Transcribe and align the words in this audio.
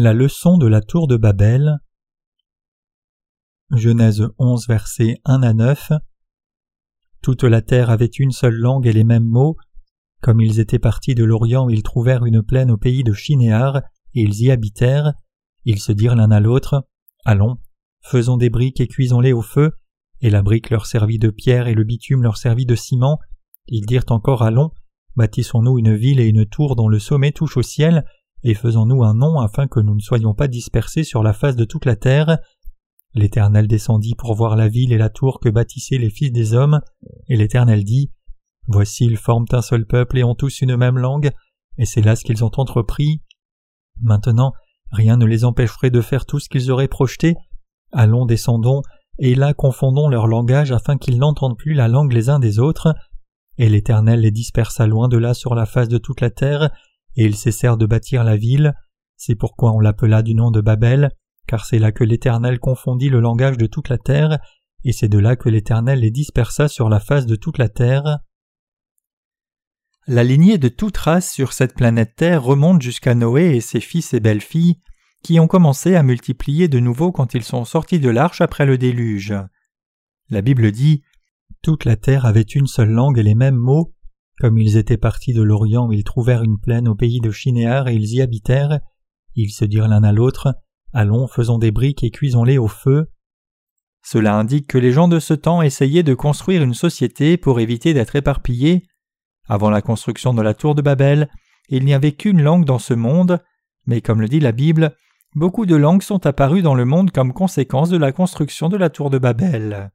La 0.00 0.14
leçon 0.14 0.58
de 0.58 0.68
la 0.68 0.80
tour 0.80 1.08
de 1.08 1.16
Babel 1.16 1.80
Genèse 3.74 4.28
11 4.38 4.68
versets 4.68 5.16
1 5.24 5.42
à 5.42 5.52
9 5.52 5.90
Toute 7.20 7.42
la 7.42 7.62
terre 7.62 7.90
avait 7.90 8.06
une 8.06 8.30
seule 8.30 8.54
langue 8.54 8.86
et 8.86 8.92
les 8.92 9.02
mêmes 9.02 9.24
mots. 9.24 9.56
Comme 10.22 10.40
ils 10.40 10.60
étaient 10.60 10.78
partis 10.78 11.16
de 11.16 11.24
l'Orient, 11.24 11.68
ils 11.68 11.82
trouvèrent 11.82 12.26
une 12.26 12.44
plaine 12.44 12.70
au 12.70 12.76
pays 12.76 13.02
de 13.02 13.12
Chinéar, 13.12 13.78
et 14.14 14.22
ils 14.22 14.40
y 14.40 14.52
habitèrent. 14.52 15.14
Ils 15.64 15.80
se 15.80 15.90
dirent 15.90 16.14
l'un 16.14 16.30
à 16.30 16.38
l'autre 16.38 16.86
Allons, 17.24 17.56
faisons 18.00 18.36
des 18.36 18.50
briques 18.50 18.80
et 18.80 18.86
cuisons-les 18.86 19.32
au 19.32 19.42
feu. 19.42 19.72
Et 20.20 20.30
la 20.30 20.42
brique 20.42 20.70
leur 20.70 20.86
servit 20.86 21.18
de 21.18 21.30
pierre 21.30 21.66
et 21.66 21.74
le 21.74 21.82
bitume 21.82 22.22
leur 22.22 22.36
servit 22.36 22.66
de 22.66 22.76
ciment. 22.76 23.18
Ils 23.66 23.84
dirent 23.84 24.04
encore 24.10 24.42
Allons, 24.42 24.70
bâtissons-nous 25.16 25.76
une 25.76 25.96
ville 25.96 26.20
et 26.20 26.28
une 26.28 26.46
tour 26.46 26.76
dont 26.76 26.88
le 26.88 27.00
sommet 27.00 27.32
touche 27.32 27.56
au 27.56 27.62
ciel 27.62 28.04
et 28.42 28.54
faisons-nous 28.54 29.02
un 29.04 29.14
nom 29.14 29.40
afin 29.40 29.66
que 29.66 29.80
nous 29.80 29.94
ne 29.94 30.00
soyons 30.00 30.34
pas 30.34 30.48
dispersés 30.48 31.04
sur 31.04 31.22
la 31.22 31.32
face 31.32 31.56
de 31.56 31.64
toute 31.64 31.84
la 31.84 31.96
terre. 31.96 32.38
L'Éternel 33.14 33.66
descendit 33.66 34.14
pour 34.14 34.34
voir 34.34 34.56
la 34.56 34.68
ville 34.68 34.92
et 34.92 34.98
la 34.98 35.08
tour 35.08 35.40
que 35.40 35.48
bâtissaient 35.48 35.98
les 35.98 36.10
fils 36.10 36.30
des 36.30 36.54
hommes, 36.54 36.80
et 37.28 37.36
l'Éternel 37.36 37.84
dit 37.84 38.10
Voici 38.66 39.06
ils 39.06 39.16
forment 39.16 39.46
un 39.52 39.62
seul 39.62 39.86
peuple 39.86 40.18
et 40.18 40.24
ont 40.24 40.34
tous 40.34 40.60
une 40.60 40.76
même 40.76 40.98
langue, 40.98 41.30
et 41.78 41.86
c'est 41.86 42.02
là 42.02 42.16
ce 42.16 42.24
qu'ils 42.24 42.44
ont 42.44 42.50
entrepris. 42.56 43.22
Maintenant, 44.00 44.52
rien 44.90 45.16
ne 45.16 45.24
les 45.24 45.44
empêcherait 45.44 45.90
de 45.90 46.00
faire 46.00 46.26
tout 46.26 46.38
ce 46.38 46.48
qu'ils 46.48 46.70
auraient 46.70 46.88
projeté. 46.88 47.34
Allons, 47.92 48.26
descendons, 48.26 48.82
et 49.18 49.34
là 49.34 49.54
confondons 49.54 50.08
leur 50.08 50.26
langage 50.26 50.70
afin 50.70 50.96
qu'ils 50.98 51.18
n'entendent 51.18 51.56
plus 51.56 51.74
la 51.74 51.88
langue 51.88 52.12
les 52.12 52.28
uns 52.28 52.38
des 52.38 52.58
autres. 52.58 52.94
Et 53.56 53.68
l'Éternel 53.68 54.20
les 54.20 54.30
dispersa 54.30 54.86
loin 54.86 55.08
de 55.08 55.16
là 55.16 55.34
sur 55.34 55.54
la 55.54 55.66
face 55.66 55.88
de 55.88 55.98
toute 55.98 56.20
la 56.20 56.30
terre, 56.30 56.70
et 57.18 57.24
ils 57.24 57.36
cessèrent 57.36 57.76
de 57.76 57.84
bâtir 57.84 58.22
la 58.22 58.36
ville. 58.36 58.72
C'est 59.16 59.34
pourquoi 59.34 59.72
on 59.72 59.80
l'appela 59.80 60.22
du 60.22 60.34
nom 60.34 60.52
de 60.52 60.60
Babel, 60.60 61.10
car 61.48 61.66
c'est 61.66 61.80
là 61.80 61.90
que 61.90 62.04
l'Éternel 62.04 62.60
confondit 62.60 63.08
le 63.08 63.18
langage 63.18 63.58
de 63.58 63.66
toute 63.66 63.88
la 63.88 63.98
terre, 63.98 64.38
et 64.84 64.92
c'est 64.92 65.08
de 65.08 65.18
là 65.18 65.34
que 65.34 65.48
l'Éternel 65.48 66.00
les 66.00 66.12
dispersa 66.12 66.68
sur 66.68 66.88
la 66.88 67.00
face 67.00 67.26
de 67.26 67.34
toute 67.34 67.58
la 67.58 67.68
terre. 67.68 68.20
La 70.06 70.22
lignée 70.22 70.58
de 70.58 70.68
toute 70.68 70.96
race 70.96 71.30
sur 71.30 71.52
cette 71.52 71.74
planète 71.74 72.14
Terre 72.14 72.42
remonte 72.42 72.80
jusqu'à 72.80 73.16
Noé 73.16 73.56
et 73.56 73.60
ses 73.60 73.80
fils 73.80 74.14
et 74.14 74.20
belles-filles, 74.20 74.80
qui 75.24 75.40
ont 75.40 75.48
commencé 75.48 75.96
à 75.96 76.04
multiplier 76.04 76.68
de 76.68 76.78
nouveau 76.78 77.10
quand 77.10 77.34
ils 77.34 77.42
sont 77.42 77.64
sortis 77.64 77.98
de 77.98 78.08
l'arche 78.08 78.40
après 78.40 78.64
le 78.64 78.78
déluge. 78.78 79.34
La 80.30 80.40
Bible 80.40 80.70
dit 80.70 81.02
Toute 81.62 81.84
la 81.84 81.96
terre 81.96 82.26
avait 82.26 82.42
une 82.42 82.68
seule 82.68 82.90
langue 82.90 83.18
et 83.18 83.24
les 83.24 83.34
mêmes 83.34 83.56
mots, 83.56 83.92
comme 84.40 84.58
ils 84.58 84.76
étaient 84.76 84.96
partis 84.96 85.32
de 85.32 85.42
l'Orient, 85.42 85.90
ils 85.90 86.04
trouvèrent 86.04 86.44
une 86.44 86.58
plaine 86.58 86.88
au 86.88 86.94
pays 86.94 87.20
de 87.20 87.30
Chinéar 87.30 87.88
et 87.88 87.94
ils 87.94 88.14
y 88.14 88.22
habitèrent. 88.22 88.80
Ils 89.34 89.50
se 89.50 89.64
dirent 89.64 89.88
l'un 89.88 90.04
à 90.04 90.12
l'autre 90.12 90.54
Allons, 90.92 91.26
faisons 91.26 91.58
des 91.58 91.70
briques 91.70 92.02
et 92.02 92.10
cuisons-les 92.10 92.56
au 92.56 92.68
feu. 92.68 93.10
Cela 94.02 94.36
indique 94.36 94.68
que 94.68 94.78
les 94.78 94.92
gens 94.92 95.08
de 95.08 95.18
ce 95.18 95.34
temps 95.34 95.60
essayaient 95.60 96.02
de 96.02 96.14
construire 96.14 96.62
une 96.62 96.74
société 96.74 97.36
pour 97.36 97.60
éviter 97.60 97.92
d'être 97.92 98.16
éparpillés. 98.16 98.86
Avant 99.48 99.70
la 99.70 99.82
construction 99.82 100.32
de 100.32 100.40
la 100.40 100.54
tour 100.54 100.74
de 100.74 100.82
Babel, 100.82 101.28
il 101.68 101.84
n'y 101.84 101.92
avait 101.92 102.12
qu'une 102.12 102.40
langue 102.40 102.64
dans 102.64 102.78
ce 102.78 102.94
monde, 102.94 103.42
mais 103.86 104.00
comme 104.00 104.20
le 104.20 104.28
dit 104.28 104.40
la 104.40 104.52
Bible, 104.52 104.94
beaucoup 105.34 105.66
de 105.66 105.76
langues 105.76 106.02
sont 106.02 106.26
apparues 106.26 106.62
dans 106.62 106.74
le 106.74 106.84
monde 106.84 107.10
comme 107.10 107.32
conséquence 107.32 107.90
de 107.90 107.98
la 107.98 108.12
construction 108.12 108.68
de 108.68 108.76
la 108.76 108.88
tour 108.88 109.10
de 109.10 109.18
Babel. 109.18 109.90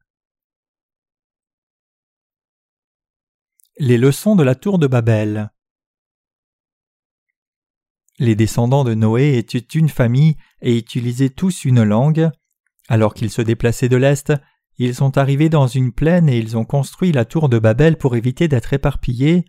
Les 3.80 3.98
leçons 3.98 4.36
de 4.36 4.44
la 4.44 4.54
tour 4.54 4.78
de 4.78 4.86
Babel. 4.86 5.50
Les 8.20 8.36
descendants 8.36 8.84
de 8.84 8.94
Noé 8.94 9.36
étaient 9.36 9.58
une 9.58 9.88
famille 9.88 10.36
et 10.62 10.78
utilisaient 10.78 11.30
tous 11.30 11.64
une 11.64 11.82
langue. 11.82 12.30
Alors 12.86 13.14
qu'ils 13.14 13.32
se 13.32 13.42
déplaçaient 13.42 13.88
de 13.88 13.96
l'Est, 13.96 14.32
ils 14.78 14.94
sont 14.94 15.18
arrivés 15.18 15.48
dans 15.48 15.66
une 15.66 15.90
plaine 15.90 16.28
et 16.28 16.38
ils 16.38 16.56
ont 16.56 16.64
construit 16.64 17.10
la 17.10 17.24
tour 17.24 17.48
de 17.48 17.58
Babel 17.58 17.98
pour 17.98 18.14
éviter 18.14 18.46
d'être 18.46 18.74
éparpillés. 18.74 19.44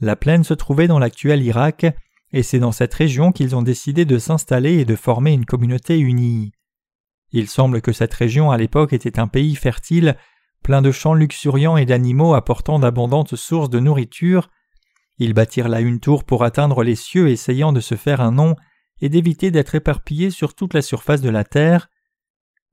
La 0.00 0.16
plaine 0.16 0.42
se 0.42 0.54
trouvait 0.54 0.88
dans 0.88 0.98
l'actuel 0.98 1.40
Irak, 1.40 1.86
et 2.32 2.42
c'est 2.42 2.58
dans 2.58 2.72
cette 2.72 2.94
région 2.94 3.30
qu'ils 3.30 3.54
ont 3.54 3.62
décidé 3.62 4.04
de 4.04 4.18
s'installer 4.18 4.80
et 4.80 4.84
de 4.84 4.96
former 4.96 5.32
une 5.32 5.46
communauté 5.46 6.00
unie. 6.00 6.50
Il 7.30 7.48
semble 7.48 7.82
que 7.82 7.92
cette 7.92 8.14
région 8.14 8.50
à 8.50 8.58
l'époque 8.58 8.92
était 8.92 9.20
un 9.20 9.28
pays 9.28 9.54
fertile 9.54 10.16
plein 10.64 10.82
de 10.82 10.90
champs 10.90 11.14
luxuriants 11.14 11.76
et 11.76 11.84
d'animaux 11.84 12.34
apportant 12.34 12.80
d'abondantes 12.80 13.36
sources 13.36 13.70
de 13.70 13.78
nourriture. 13.78 14.50
Ils 15.18 15.34
bâtirent 15.34 15.68
là 15.68 15.80
une 15.80 16.00
tour 16.00 16.24
pour 16.24 16.42
atteindre 16.42 16.82
les 16.82 16.96
cieux, 16.96 17.28
essayant 17.28 17.72
de 17.72 17.80
se 17.80 17.94
faire 17.94 18.20
un 18.20 18.32
nom 18.32 18.56
et 19.00 19.08
d'éviter 19.08 19.52
d'être 19.52 19.76
éparpillés 19.76 20.30
sur 20.30 20.54
toute 20.54 20.74
la 20.74 20.82
surface 20.82 21.20
de 21.20 21.28
la 21.28 21.44
terre. 21.44 21.88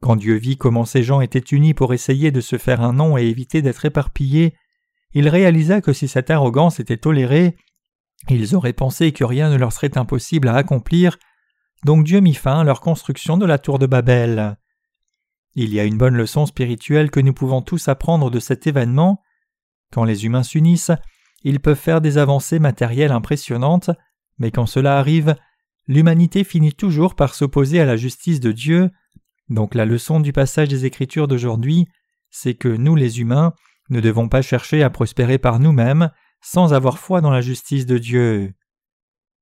Quand 0.02 0.16
Dieu 0.16 0.36
vit 0.36 0.58
comment 0.58 0.86
ces 0.86 1.04
gens 1.04 1.22
étaient 1.22 1.40
unis 1.40 1.76
pour 1.76 1.94
essayer 1.94 2.32
de 2.32 2.42
se 2.42 2.58
faire 2.58 2.82
un 2.82 2.94
nom 2.94 3.18
et 3.18 3.26
éviter 3.26 3.62
d'être 3.62 3.86
éparpillés, 3.86 4.56
il 5.14 5.28
réalisa 5.28 5.82
que 5.82 5.94
si 5.94 6.08
cette 6.08 6.32
arrogance 6.32 6.80
était 6.80 6.98
tolérée, 6.98 7.58
ils 8.30 8.56
auraient 8.56 8.74
pensé 8.74 9.12
que 9.12 9.26
rien 9.26 9.50
ne 9.50 9.58
leur 9.58 9.74
serait 9.74 9.98
impossible 9.98 10.48
à 10.48 10.56
accomplir, 10.56 11.18
donc 11.86 12.06
Dieu 12.06 12.22
mit 12.22 12.36
fin 12.36 12.62
à 12.62 12.64
leur 12.64 12.80
construction 12.80 13.38
de 13.38 13.46
la 13.46 13.60
tour 13.60 13.80
de 13.80 13.86
Babel. 13.86 14.58
Il 15.56 15.74
y 15.74 15.80
a 15.80 15.84
une 15.84 15.98
bonne 15.98 16.16
leçon 16.16 16.46
spirituelle 16.46 17.12
que 17.12 17.20
nous 17.20 17.34
pouvons 17.34 17.62
tous 17.62 17.88
apprendre 17.88 18.32
de 18.32 18.40
cet 18.40 18.68
événement. 18.68 19.22
Quand 19.92 20.06
les 20.06 20.26
humains 20.26 20.44
s'unissent, 20.44 20.92
ils 21.44 21.60
peuvent 21.60 21.78
faire 21.78 22.02
des 22.02 22.18
avancées 22.18 22.60
matérielles 22.60 23.12
impressionnantes, 23.12 23.90
mais 24.38 24.52
quand 24.52 24.66
cela 24.66 24.98
arrive, 24.98 25.36
l'humanité 25.88 26.44
finit 26.44 26.74
toujours 26.74 27.16
par 27.16 27.36
s'opposer 27.36 27.82
à 27.82 27.86
la 27.86 27.98
justice 27.98 28.40
de 28.40 28.52
Dieu. 28.52 28.92
Donc 29.50 29.76
la 29.76 29.86
leçon 29.86 30.20
du 30.20 30.32
passage 30.32 30.70
des 30.70 30.86
Écritures 30.86 31.28
d'aujourd'hui, 31.28 31.88
c'est 32.30 32.54
que 32.54 32.70
nous 32.70 32.96
les 32.96 33.20
humains 33.20 33.54
ne 33.90 34.00
devons 34.00 34.30
pas 34.30 34.42
chercher 34.42 34.84
à 34.84 34.90
prospérer 34.90 35.38
par 35.38 35.60
nous-mêmes 35.60 36.12
sans 36.42 36.74
avoir 36.74 36.98
foi 36.98 37.20
dans 37.20 37.30
la 37.30 37.42
justice 37.42 37.86
de 37.86 37.98
Dieu. 37.98 38.54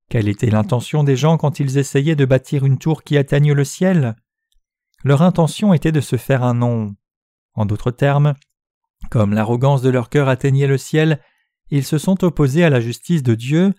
Quelle 0.10 0.28
était 0.28 0.50
l'intention 0.50 1.04
des 1.04 1.16
gens 1.16 1.38
quand 1.38 1.60
ils 1.60 1.78
essayaient 1.78 2.16
de 2.16 2.26
bâtir 2.26 2.66
une 2.66 2.80
tour 2.80 3.04
qui 3.04 3.16
atteigne 3.16 3.54
le 3.54 3.64
ciel? 3.64 4.16
Leur 5.04 5.22
intention 5.22 5.74
était 5.74 5.92
de 5.92 6.02
se 6.02 6.16
faire 6.16 6.44
un 6.44 6.54
nom. 6.54 6.96
En 7.54 7.66
d'autres 7.66 7.92
termes, 7.92 8.36
comme 9.10 9.34
l'arrogance 9.34 9.82
de 9.82 9.90
leur 9.90 10.10
cœur 10.10 10.30
atteignait 10.30 10.68
le 10.68 10.78
ciel, 10.78 11.20
ils 11.72 11.84
se 11.84 11.98
sont 11.98 12.24
opposés 12.24 12.64
à 12.64 12.70
la 12.70 12.82
justice 12.82 13.24
de 13.24 13.36
Dieu. 13.36 13.74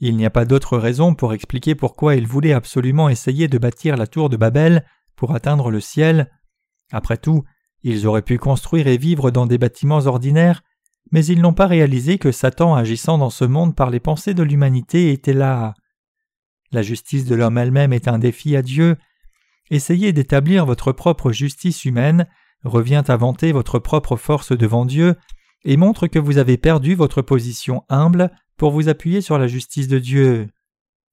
Il 0.00 0.16
n'y 0.16 0.26
a 0.26 0.30
pas 0.30 0.44
d'autre 0.44 0.78
raison 0.78 1.14
pour 1.14 1.32
expliquer 1.32 1.74
pourquoi 1.74 2.16
ils 2.16 2.26
voulaient 2.26 2.52
absolument 2.52 3.08
essayer 3.08 3.48
de 3.48 3.58
bâtir 3.58 3.96
la 3.96 4.06
tour 4.06 4.28
de 4.28 4.36
Babel 4.36 4.84
pour 5.16 5.34
atteindre 5.34 5.70
le 5.70 5.80
ciel. 5.80 6.30
Après 6.92 7.16
tout, 7.16 7.44
ils 7.82 8.06
auraient 8.06 8.22
pu 8.22 8.38
construire 8.38 8.86
et 8.86 8.96
vivre 8.96 9.30
dans 9.30 9.46
des 9.46 9.58
bâtiments 9.58 10.06
ordinaires, 10.06 10.62
mais 11.12 11.24
ils 11.26 11.40
n'ont 11.40 11.54
pas 11.54 11.66
réalisé 11.66 12.18
que 12.18 12.32
Satan 12.32 12.74
agissant 12.74 13.18
dans 13.18 13.30
ce 13.30 13.44
monde 13.44 13.76
par 13.76 13.90
les 13.90 14.00
pensées 14.00 14.34
de 14.34 14.42
l'humanité 14.42 15.12
était 15.12 15.34
là. 15.34 15.74
La 16.72 16.82
justice 16.82 17.26
de 17.26 17.34
l'homme 17.34 17.58
elle-même 17.58 17.92
est 17.92 18.08
un 18.08 18.18
défi 18.18 18.56
à 18.56 18.62
Dieu, 18.62 18.96
Essayer 19.70 20.12
d'établir 20.12 20.66
votre 20.66 20.92
propre 20.92 21.32
justice 21.32 21.84
humaine 21.84 22.26
revient 22.64 23.02
à 23.08 23.16
vanter 23.16 23.52
votre 23.52 23.78
propre 23.78 24.16
force 24.16 24.52
devant 24.52 24.84
Dieu 24.84 25.16
et 25.64 25.76
montre 25.76 26.06
que 26.06 26.18
vous 26.18 26.38
avez 26.38 26.58
perdu 26.58 26.94
votre 26.94 27.22
position 27.22 27.82
humble 27.88 28.30
pour 28.56 28.70
vous 28.70 28.88
appuyer 28.88 29.20
sur 29.20 29.38
la 29.38 29.46
justice 29.46 29.88
de 29.88 29.98
Dieu. 29.98 30.48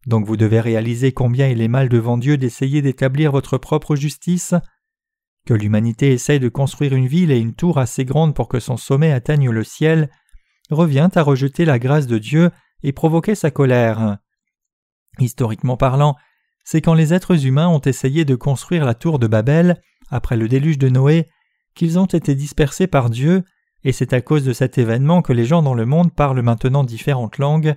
Donc 0.08 0.26
vous 0.26 0.38
devez 0.38 0.60
réaliser 0.60 1.12
combien 1.12 1.48
il 1.48 1.62
est 1.62 1.68
mal 1.68 1.90
devant 1.90 2.18
Dieu 2.18 2.38
d'essayer 2.38 2.82
d'établir 2.82 3.32
votre 3.32 3.58
propre 3.58 3.96
justice. 3.96 4.54
Que 5.46 5.54
l'humanité 5.54 6.12
essaye 6.12 6.40
de 6.40 6.50
construire 6.50 6.94
une 6.94 7.08
ville 7.08 7.32
et 7.32 7.40
une 7.40 7.56
tour 7.56 7.78
assez 7.78 8.06
grande 8.06 8.36
pour 8.36 8.48
que 8.48 8.60
son 8.60 8.78
sommet 8.78 9.12
atteigne 9.12 9.50
le 9.50 9.64
ciel 9.64 10.10
revient 10.70 11.10
à 11.16 11.24
rejeter 11.24 11.66
la 11.66 11.80
grâce 11.80 12.08
de 12.08 12.18
Dieu 12.18 12.52
et 12.84 12.92
provoquer 12.92 13.36
sa 13.36 13.52
colère. 13.52 14.18
Historiquement 15.20 15.78
parlant, 15.78 16.16
c'est 16.72 16.80
quand 16.80 16.94
les 16.94 17.14
êtres 17.14 17.46
humains 17.46 17.68
ont 17.68 17.82
essayé 17.82 18.24
de 18.24 18.34
construire 18.34 18.86
la 18.86 18.94
tour 18.94 19.20
de 19.20 19.28
Babel, 19.28 19.82
après 20.10 20.38
le 20.38 20.48
déluge 20.48 20.78
de 20.78 20.88
Noé, 20.88 21.28
qu'ils 21.76 22.00
ont 22.00 22.06
été 22.06 22.34
dispersés 22.34 22.88
par 22.88 23.10
Dieu, 23.10 23.44
et 23.84 23.92
c'est 23.92 24.14
à 24.14 24.22
cause 24.22 24.46
de 24.46 24.54
cet 24.54 24.78
événement 24.78 25.22
que 25.22 25.34
les 25.34 25.44
gens 25.44 25.64
dans 25.64 25.74
le 25.74 25.86
monde 25.86 26.16
parlent 26.16 26.42
maintenant 26.42 26.86
différentes 26.86 27.40
langues. 27.40 27.76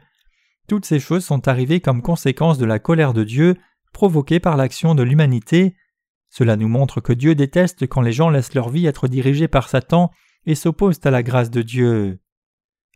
Toutes 0.69 0.85
ces 0.85 1.01
choses 1.01 1.25
sont 1.25 1.49
arrivées 1.49 1.81
comme 1.81 2.03
conséquence 2.03 2.57
de 2.57 2.67
la 2.67 2.79
colère 2.79 3.15
de 3.15 3.25
Dieu 3.25 3.57
provoquée 3.93 4.39
par 4.39 4.57
l'action 4.57 4.95
de 4.95 5.03
l'humanité. 5.03 5.75
Cela 6.31 6.55
nous 6.55 6.69
montre 6.69 7.01
que 7.01 7.13
Dieu 7.13 7.35
déteste 7.35 7.89
quand 7.89 8.01
les 8.01 8.13
gens 8.13 8.31
laissent 8.31 8.55
leur 8.55 8.69
vie 8.69 8.87
être 8.87 9.09
dirigée 9.09 9.49
par 9.49 9.71
Satan 9.71 10.13
et 10.47 10.55
s'opposent 10.55 11.01
à 11.03 11.11
la 11.11 11.25
grâce 11.25 11.51
de 11.51 11.63
Dieu. 11.63 12.21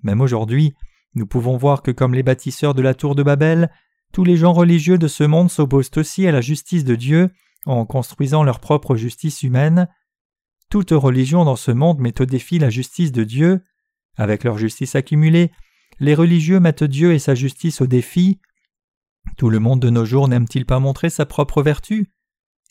Même 0.04 0.20
aujourd'hui, 0.20 0.74
nous 1.16 1.26
pouvons 1.26 1.56
voir 1.56 1.82
que 1.82 1.90
comme 1.90 2.14
les 2.14 2.22
bâtisseurs 2.22 2.74
de 2.74 2.82
la 2.82 2.94
tour 2.94 3.16
de 3.16 3.24
Babel, 3.24 3.68
tous 4.12 4.25
les 4.25 4.37
gens 4.37 4.52
religieux 4.52 4.99
de 4.99 5.08
ce 5.08 5.25
monde 5.25 5.50
s'opposent 5.50 5.90
aussi 5.96 6.26
à 6.26 6.32
la 6.32 6.40
justice 6.40 6.84
de 6.84 6.94
Dieu 6.94 7.31
en 7.66 7.84
construisant 7.84 8.43
leur 8.43 8.60
propre 8.60 8.96
justice 8.96 9.43
humaine. 9.43 9.88
Toute 10.70 10.90
religion 10.90 11.44
dans 11.44 11.56
ce 11.56 11.70
monde 11.70 11.99
met 11.99 12.20
au 12.20 12.25
défi 12.26 12.58
la 12.58 12.70
justice 12.70 13.12
de 13.12 13.25
Dieu. 13.25 13.62
Avec 14.16 14.44
leur 14.44 14.58
justice 14.58 14.94
accumulée, 14.94 15.50
les 16.00 16.14
religieux 16.14 16.60
mettent 16.60 16.84
Dieu 16.84 17.12
et 17.12 17.19
sa 17.19 17.34
justice 17.34 17.81
au 17.81 17.87
défi. 17.87 18.40
Tout 19.37 19.50
le 19.50 19.58
monde 19.58 19.81
de 19.81 19.90
nos 19.90 20.05
jours 20.05 20.28
n'aime-t-il 20.28 20.64
pas 20.64 20.78
montrer 20.78 21.10
sa 21.10 21.26
propre 21.26 21.62
vertu? 21.62 22.10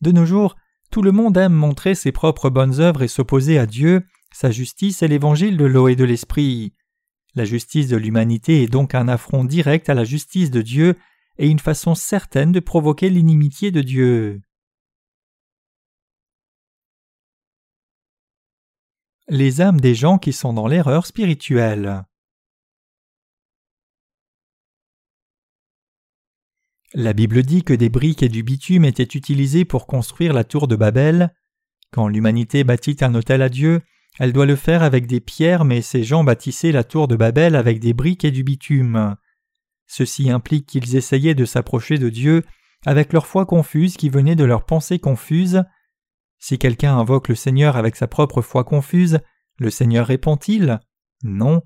De 0.02 0.12
nos 0.12 0.26
jours, 0.26 0.56
tout 0.92 1.02
le 1.02 1.12
monde 1.12 1.38
aime 1.38 1.54
montrer 1.54 1.96
ses 1.96 2.12
propres 2.12 2.50
bonnes 2.50 2.80
œuvres 2.80 3.04
et 3.04 3.08
s'opposer 3.08 3.60
à 3.60 3.66
Dieu, 3.66 4.04
sa 4.32 4.52
justice 4.52 5.02
et 5.02 5.08
l'évangile 5.08 5.58
de 5.58 5.66
l'eau 5.66 5.88
et 5.88 5.96
de 5.96 6.04
l'esprit. 6.04 6.74
La 7.36 7.46
justice 7.46 7.88
de 7.88 7.98
l'humanité 7.98 8.64
est 8.64 8.68
donc 8.68 8.96
un 8.96 9.08
affront 9.08 9.44
direct 9.44 9.90
à 9.90 9.94
la 9.94 10.04
justice 10.04 10.50
de 10.50 10.62
Dieu 10.62 10.96
et 11.38 11.48
une 11.48 11.60
façon 11.60 11.96
certaine 11.96 12.52
de 12.52 12.60
provoquer 12.60 13.10
l'inimitié 13.10 13.72
de 13.72 13.82
Dieu. 13.82 14.42
Les 19.30 19.60
âmes 19.60 19.82
des 19.82 19.94
gens 19.94 20.18
qui 20.18 20.32
sont 20.32 20.54
dans 20.54 20.68
l'erreur 20.68 21.06
spirituelle. 21.06 22.06
La 26.94 27.12
Bible 27.12 27.44
dit 27.44 27.64
que 27.64 27.74
des 27.74 27.90
briques 27.90 28.24
et 28.24 28.30
du 28.30 28.44
bitume 28.44 28.86
étaient 28.86 29.04
utilisés 29.04 29.66
pour 29.66 29.86
construire 29.86 30.34
la 30.34 30.46
tour 30.46 30.70
de 30.70 30.78
Babel. 30.78 31.34
Quand 31.92 32.08
l'humanité 32.08 32.64
bâtit 32.64 32.98
un 33.02 33.14
hôtel 33.14 33.42
à 33.42 33.50
Dieu, 33.50 33.82
elle 34.20 34.32
doit 34.32 34.46
le 34.46 34.56
faire 34.56 34.82
avec 34.82 35.06
des 35.06 35.20
pierres, 35.20 35.66
mais 35.66 35.82
ces 35.82 36.04
gens 36.04 36.24
bâtissaient 36.24 36.72
la 36.72 36.86
tour 36.86 37.10
de 37.10 37.18
Babel 37.18 37.56
avec 37.56 37.80
des 37.80 37.94
briques 37.94 38.24
et 38.24 38.32
du 38.32 38.44
bitume. 38.44 39.18
Ceci 39.88 40.30
implique 40.30 40.68
qu'ils 40.68 40.96
essayaient 40.96 41.36
de 41.36 41.46
s'approcher 41.46 41.98
de 41.98 42.10
Dieu 42.10 42.44
avec 42.86 43.14
leur 43.14 43.26
foi 43.26 43.46
confuse 43.46 43.98
qui 43.98 44.10
venait 44.10 44.36
de 44.36 44.44
leurs 44.44 44.66
pensées 44.66 45.00
confuses. 45.00 45.64
Si 46.38 46.60
quelqu'un 46.60 46.98
invoque 46.98 47.30
le 47.30 47.36
Seigneur 47.36 47.78
avec 47.78 47.96
sa 47.96 48.08
propre 48.08 48.42
foi 48.42 48.64
confuse, 48.64 49.20
le 49.58 49.70
Seigneur 49.70 50.06
répond-il? 50.06 50.80
Non. 51.24 51.64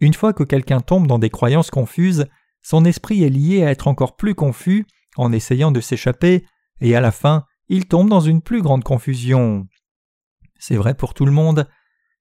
Une 0.00 0.14
fois 0.14 0.32
que 0.32 0.44
quelqu'un 0.44 0.80
tombe 0.80 1.06
dans 1.06 1.18
des 1.18 1.30
croyances 1.30 1.70
confuses, 1.70 2.26
son 2.62 2.84
esprit 2.84 3.22
est 3.24 3.28
lié 3.28 3.64
à 3.64 3.70
être 3.70 3.88
encore 3.88 4.16
plus 4.16 4.34
confus 4.34 4.86
en 5.16 5.32
essayant 5.32 5.70
de 5.70 5.80
s'échapper, 5.80 6.46
et 6.80 6.94
à 6.94 7.00
la 7.00 7.12
fin, 7.12 7.44
il 7.68 7.86
tombe 7.86 8.08
dans 8.08 8.20
une 8.20 8.42
plus 8.42 8.62
grande 8.62 8.84
confusion. 8.84 9.66
C'est 10.58 10.76
vrai 10.76 10.94
pour 10.94 11.14
tout 11.14 11.26
le 11.26 11.32
monde. 11.32 11.68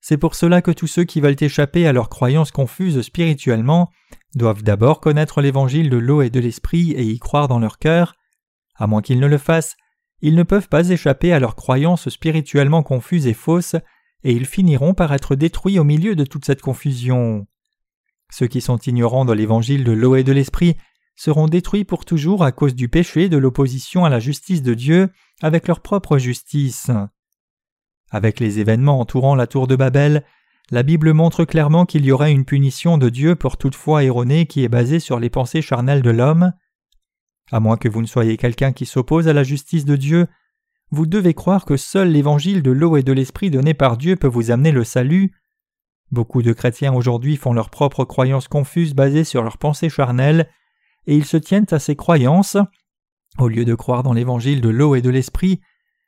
C'est 0.07 0.17
pour 0.17 0.35
cela 0.35 0.61
que 0.61 0.69
tous 0.69 0.85
ceux 0.85 1.03
qui 1.03 1.19
veulent 1.19 1.35
échapper 1.39 1.87
à 1.87 1.91
leurs 1.91 2.09
croyances 2.09 2.51
confuses 2.51 3.01
spirituellement 3.01 3.89
doivent 4.35 4.61
d'abord 4.61 5.01
connaître 5.01 5.41
l'évangile 5.41 5.89
de 5.89 5.97
l'eau 5.97 6.21
et 6.21 6.29
de 6.29 6.39
l'esprit 6.39 6.91
et 6.91 7.01
y 7.01 7.17
croire 7.17 7.47
dans 7.47 7.57
leur 7.57 7.79
cœur. 7.79 8.13
À 8.75 8.85
moins 8.85 9.01
qu'ils 9.01 9.19
ne 9.19 9.25
le 9.25 9.39
fassent, 9.39 9.75
ils 10.21 10.35
ne 10.35 10.43
peuvent 10.43 10.69
pas 10.69 10.89
échapper 10.89 11.33
à 11.33 11.39
leurs 11.39 11.55
croyances 11.55 12.07
spirituellement 12.09 12.83
confuses 12.83 13.25
et 13.25 13.33
fausses, 13.33 13.77
et 14.23 14.31
ils 14.31 14.45
finiront 14.45 14.93
par 14.93 15.11
être 15.11 15.35
détruits 15.35 15.79
au 15.79 15.83
milieu 15.83 16.15
de 16.15 16.23
toute 16.23 16.45
cette 16.45 16.61
confusion. 16.61 17.47
Ceux 18.29 18.45
qui 18.45 18.61
sont 18.61 18.77
ignorants 18.77 19.25
de 19.25 19.33
l'évangile 19.33 19.83
de 19.83 19.91
l'eau 19.91 20.15
et 20.15 20.23
de 20.23 20.33
l'esprit 20.33 20.77
seront 21.15 21.47
détruits 21.47 21.83
pour 21.83 22.05
toujours 22.05 22.43
à 22.43 22.51
cause 22.51 22.75
du 22.75 22.89
péché 22.89 23.27
de 23.27 23.37
l'opposition 23.37 24.05
à 24.05 24.09
la 24.09 24.19
justice 24.19 24.61
de 24.61 24.75
Dieu 24.75 25.09
avec 25.41 25.67
leur 25.67 25.79
propre 25.79 26.19
justice. 26.19 26.91
Avec 28.11 28.39
les 28.39 28.59
événements 28.59 28.99
entourant 28.99 29.35
la 29.35 29.47
tour 29.47 29.67
de 29.67 29.75
Babel, 29.75 30.23
la 30.71 30.83
Bible 30.83 31.13
montre 31.13 31.45
clairement 31.45 31.85
qu'il 31.85 32.05
y 32.05 32.11
aurait 32.11 32.31
une 32.31 32.45
punition 32.45 32.97
de 32.97 33.09
Dieu 33.09 33.35
pour 33.35 33.57
toute 33.57 33.75
foi 33.75 34.03
erronée 34.03 34.45
qui 34.45 34.63
est 34.63 34.69
basée 34.69 34.99
sur 34.99 35.19
les 35.19 35.29
pensées 35.29 35.61
charnelles 35.61 36.01
de 36.01 36.09
l'homme. 36.09 36.53
À 37.51 37.59
moins 37.59 37.77
que 37.77 37.89
vous 37.89 38.01
ne 38.01 38.07
soyez 38.07 38.37
quelqu'un 38.37 38.71
qui 38.71 38.85
s'oppose 38.85 39.27
à 39.27 39.33
la 39.33 39.43
justice 39.43 39.85
de 39.85 39.95
Dieu, 39.95 40.27
vous 40.91 41.05
devez 41.05 41.33
croire 41.33 41.65
que 41.65 41.77
seul 41.77 42.09
l'évangile 42.09 42.63
de 42.63 42.71
l'eau 42.71 42.97
et 42.97 43.03
de 43.03 43.13
l'esprit 43.13 43.51
donné 43.51 43.73
par 43.73 43.97
Dieu 43.97 44.15
peut 44.15 44.27
vous 44.27 44.51
amener 44.51 44.71
le 44.71 44.83
salut, 44.83 45.33
Beaucoup 46.11 46.43
de 46.43 46.53
chrétiens 46.53 46.93
aujourd'hui 46.93 47.35
font 47.35 47.53
leurs 47.53 47.69
propres 47.69 48.05
croyances 48.05 48.47
confuses 48.47 48.93
basées 48.93 49.23
sur 49.23 49.43
leurs 49.43 49.57
pensées 49.57 49.89
charnelles, 49.89 50.49
et 51.07 51.15
ils 51.15 51.25
se 51.25 51.37
tiennent 51.37 51.65
à 51.71 51.79
ces 51.79 51.95
croyances, 51.95 52.57
au 53.37 53.47
lieu 53.47 53.65
de 53.65 53.75
croire 53.75 54.03
dans 54.03 54.13
l'évangile 54.13 54.61
de 54.61 54.69
l'eau 54.69 54.95
et 54.95 55.01
de 55.01 55.09
l'esprit, 55.09 55.61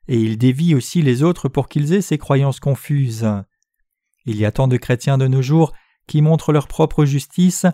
et 0.08 0.20
ils 0.20 0.38
dévient 0.38 0.76
aussi 0.76 1.02
les 1.02 1.24
autres 1.24 1.50
pour 1.50 1.68
qu'ils 1.68 1.94
aient 1.94 2.02
ces 2.02 2.18
croyances 2.18 2.60
confuses. 2.60 3.28
Il 4.26 4.38
y 4.38 4.46
a 4.46 4.52
tant 4.52 4.68
de 4.68 4.78
chrétiens 4.78 5.18
de 5.18 5.28
nos 5.28 5.42
jours 5.42 5.74
qui 6.08 6.22
montrent 6.22 6.52
leur 6.52 6.68
propre 6.68 7.06
justice, 7.06 7.66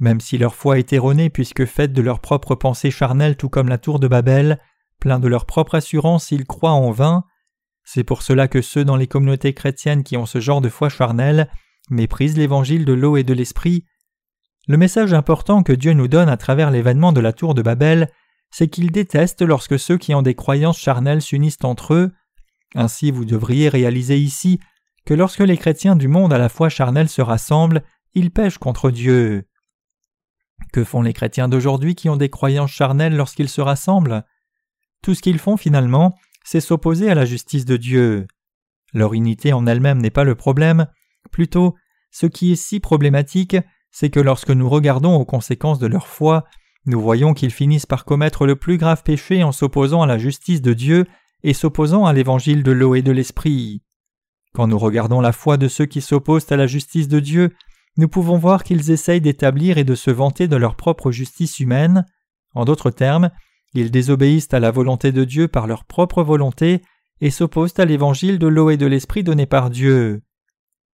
même 0.00 0.20
si 0.20 0.38
leur 0.38 0.54
foi 0.54 0.78
est 0.78 0.92
erronée 0.92 1.30
puisque 1.30 1.64
faite 1.64 1.92
de 1.92 2.02
leurs 2.02 2.20
propres 2.20 2.54
pensées 2.54 2.90
charnelles 2.90 3.36
tout 3.36 3.48
comme 3.48 3.68
la 3.68 3.78
tour 3.78 3.98
de 3.98 4.08
Babel, 4.08 4.60
plein 5.00 5.18
de 5.18 5.28
leur 5.28 5.46
propre 5.46 5.74
assurance, 5.74 6.30
ils 6.30 6.46
croient 6.46 6.72
en 6.72 6.90
vain, 6.90 7.24
c'est 7.84 8.04
pour 8.04 8.22
cela 8.22 8.48
que 8.48 8.62
ceux 8.62 8.84
dans 8.84 8.96
les 8.96 9.06
communautés 9.06 9.52
chrétiennes 9.52 10.02
qui 10.02 10.16
ont 10.16 10.26
ce 10.26 10.40
genre 10.40 10.60
de 10.60 10.70
foi 10.70 10.88
charnelle 10.88 11.50
méprisent 11.90 12.36
l'évangile 12.36 12.84
de 12.84 12.94
l'eau 12.94 13.16
et 13.16 13.24
de 13.24 13.34
l'esprit. 13.34 13.84
Le 14.66 14.78
message 14.78 15.12
important 15.12 15.62
que 15.62 15.74
Dieu 15.74 15.92
nous 15.92 16.08
donne 16.08 16.30
à 16.30 16.38
travers 16.38 16.70
l'événement 16.70 17.12
de 17.12 17.20
la 17.20 17.34
tour 17.34 17.54
de 17.54 17.60
Babel, 17.60 18.10
c'est 18.56 18.68
qu'il 18.68 18.92
déteste 18.92 19.42
lorsque 19.42 19.80
ceux 19.80 19.98
qui 19.98 20.14
ont 20.14 20.22
des 20.22 20.36
croyances 20.36 20.78
charnelles 20.78 21.22
s'unissent 21.22 21.64
entre 21.64 21.92
eux. 21.92 22.12
Ainsi 22.76 23.10
vous 23.10 23.24
devriez 23.24 23.68
réaliser 23.68 24.16
ici 24.16 24.60
que 25.04 25.12
lorsque 25.12 25.40
les 25.40 25.56
chrétiens 25.56 25.96
du 25.96 26.06
monde 26.06 26.32
à 26.32 26.38
la 26.38 26.48
foi 26.48 26.68
charnelle 26.68 27.08
se 27.08 27.20
rassemblent, 27.20 27.82
ils 28.14 28.30
pêchent 28.30 28.58
contre 28.58 28.92
Dieu. 28.92 29.48
Que 30.72 30.84
font 30.84 31.02
les 31.02 31.12
chrétiens 31.12 31.48
d'aujourd'hui 31.48 31.96
qui 31.96 32.08
ont 32.08 32.16
des 32.16 32.30
croyances 32.30 32.70
charnelles 32.70 33.16
lorsqu'ils 33.16 33.48
se 33.48 33.60
rassemblent? 33.60 34.24
Tout 35.02 35.16
ce 35.16 35.22
qu'ils 35.22 35.40
font 35.40 35.56
finalement, 35.56 36.16
c'est 36.44 36.60
s'opposer 36.60 37.10
à 37.10 37.16
la 37.16 37.24
justice 37.24 37.64
de 37.64 37.76
Dieu. 37.76 38.28
Leur 38.92 39.14
unité 39.14 39.52
en 39.52 39.66
elle-même 39.66 40.00
n'est 40.00 40.10
pas 40.10 40.22
le 40.22 40.36
problème, 40.36 40.86
plutôt 41.32 41.74
ce 42.12 42.26
qui 42.26 42.52
est 42.52 42.56
si 42.56 42.78
problématique, 42.78 43.56
c'est 43.90 44.10
que 44.10 44.20
lorsque 44.20 44.50
nous 44.50 44.68
regardons 44.68 45.16
aux 45.16 45.24
conséquences 45.24 45.80
de 45.80 45.88
leur 45.88 46.06
foi, 46.06 46.44
nous 46.86 47.00
voyons 47.00 47.32
qu'ils 47.32 47.50
finissent 47.50 47.86
par 47.86 48.04
commettre 48.04 48.46
le 48.46 48.56
plus 48.56 48.76
grave 48.76 49.02
péché 49.02 49.42
en 49.42 49.52
s'opposant 49.52 50.02
à 50.02 50.06
la 50.06 50.18
justice 50.18 50.60
de 50.60 50.74
Dieu 50.74 51.06
et 51.42 51.54
s'opposant 51.54 52.04
à 52.04 52.12
l'évangile 52.12 52.62
de 52.62 52.72
l'eau 52.72 52.94
et 52.94 53.02
de 53.02 53.12
l'esprit. 53.12 53.82
Quand 54.52 54.66
nous 54.66 54.78
regardons 54.78 55.20
la 55.20 55.32
foi 55.32 55.56
de 55.56 55.68
ceux 55.68 55.86
qui 55.86 56.00
s'opposent 56.00 56.50
à 56.52 56.56
la 56.56 56.66
justice 56.66 57.08
de 57.08 57.20
Dieu, 57.20 57.54
nous 57.96 58.08
pouvons 58.08 58.38
voir 58.38 58.64
qu'ils 58.64 58.90
essayent 58.90 59.20
d'établir 59.20 59.78
et 59.78 59.84
de 59.84 59.94
se 59.94 60.10
vanter 60.10 60.46
de 60.46 60.56
leur 60.56 60.76
propre 60.76 61.10
justice 61.10 61.58
humaine. 61.58 62.04
En 62.54 62.64
d'autres 62.64 62.90
termes, 62.90 63.30
ils 63.72 63.90
désobéissent 63.90 64.52
à 64.52 64.60
la 64.60 64.70
volonté 64.70 65.10
de 65.10 65.24
Dieu 65.24 65.48
par 65.48 65.66
leur 65.66 65.84
propre 65.84 66.22
volonté 66.22 66.82
et 67.20 67.30
s'opposent 67.30 67.78
à 67.78 67.84
l'évangile 67.84 68.38
de 68.38 68.46
l'eau 68.46 68.70
et 68.70 68.76
de 68.76 68.86
l'esprit 68.86 69.24
donné 69.24 69.46
par 69.46 69.70
Dieu. 69.70 70.22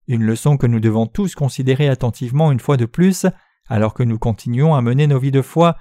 Une 0.09 0.25
leçon 0.25 0.57
que 0.57 0.67
nous 0.67 0.81
devons 0.81 1.07
tous 1.07 1.35
considérer 1.35 1.89
attentivement 1.89 2.53
une 2.53 2.61
fois 2.61 2.77
de 2.77 2.87
plus, 2.87 3.27
alors 3.69 3.95
que 3.95 4.03
nous 4.03 4.19
continuons 4.19 4.75
à 4.75 4.83
mener 4.83 5.07
nos 5.07 5.19
vies 5.19 5.31
de 5.31 5.43
foi, 5.43 5.77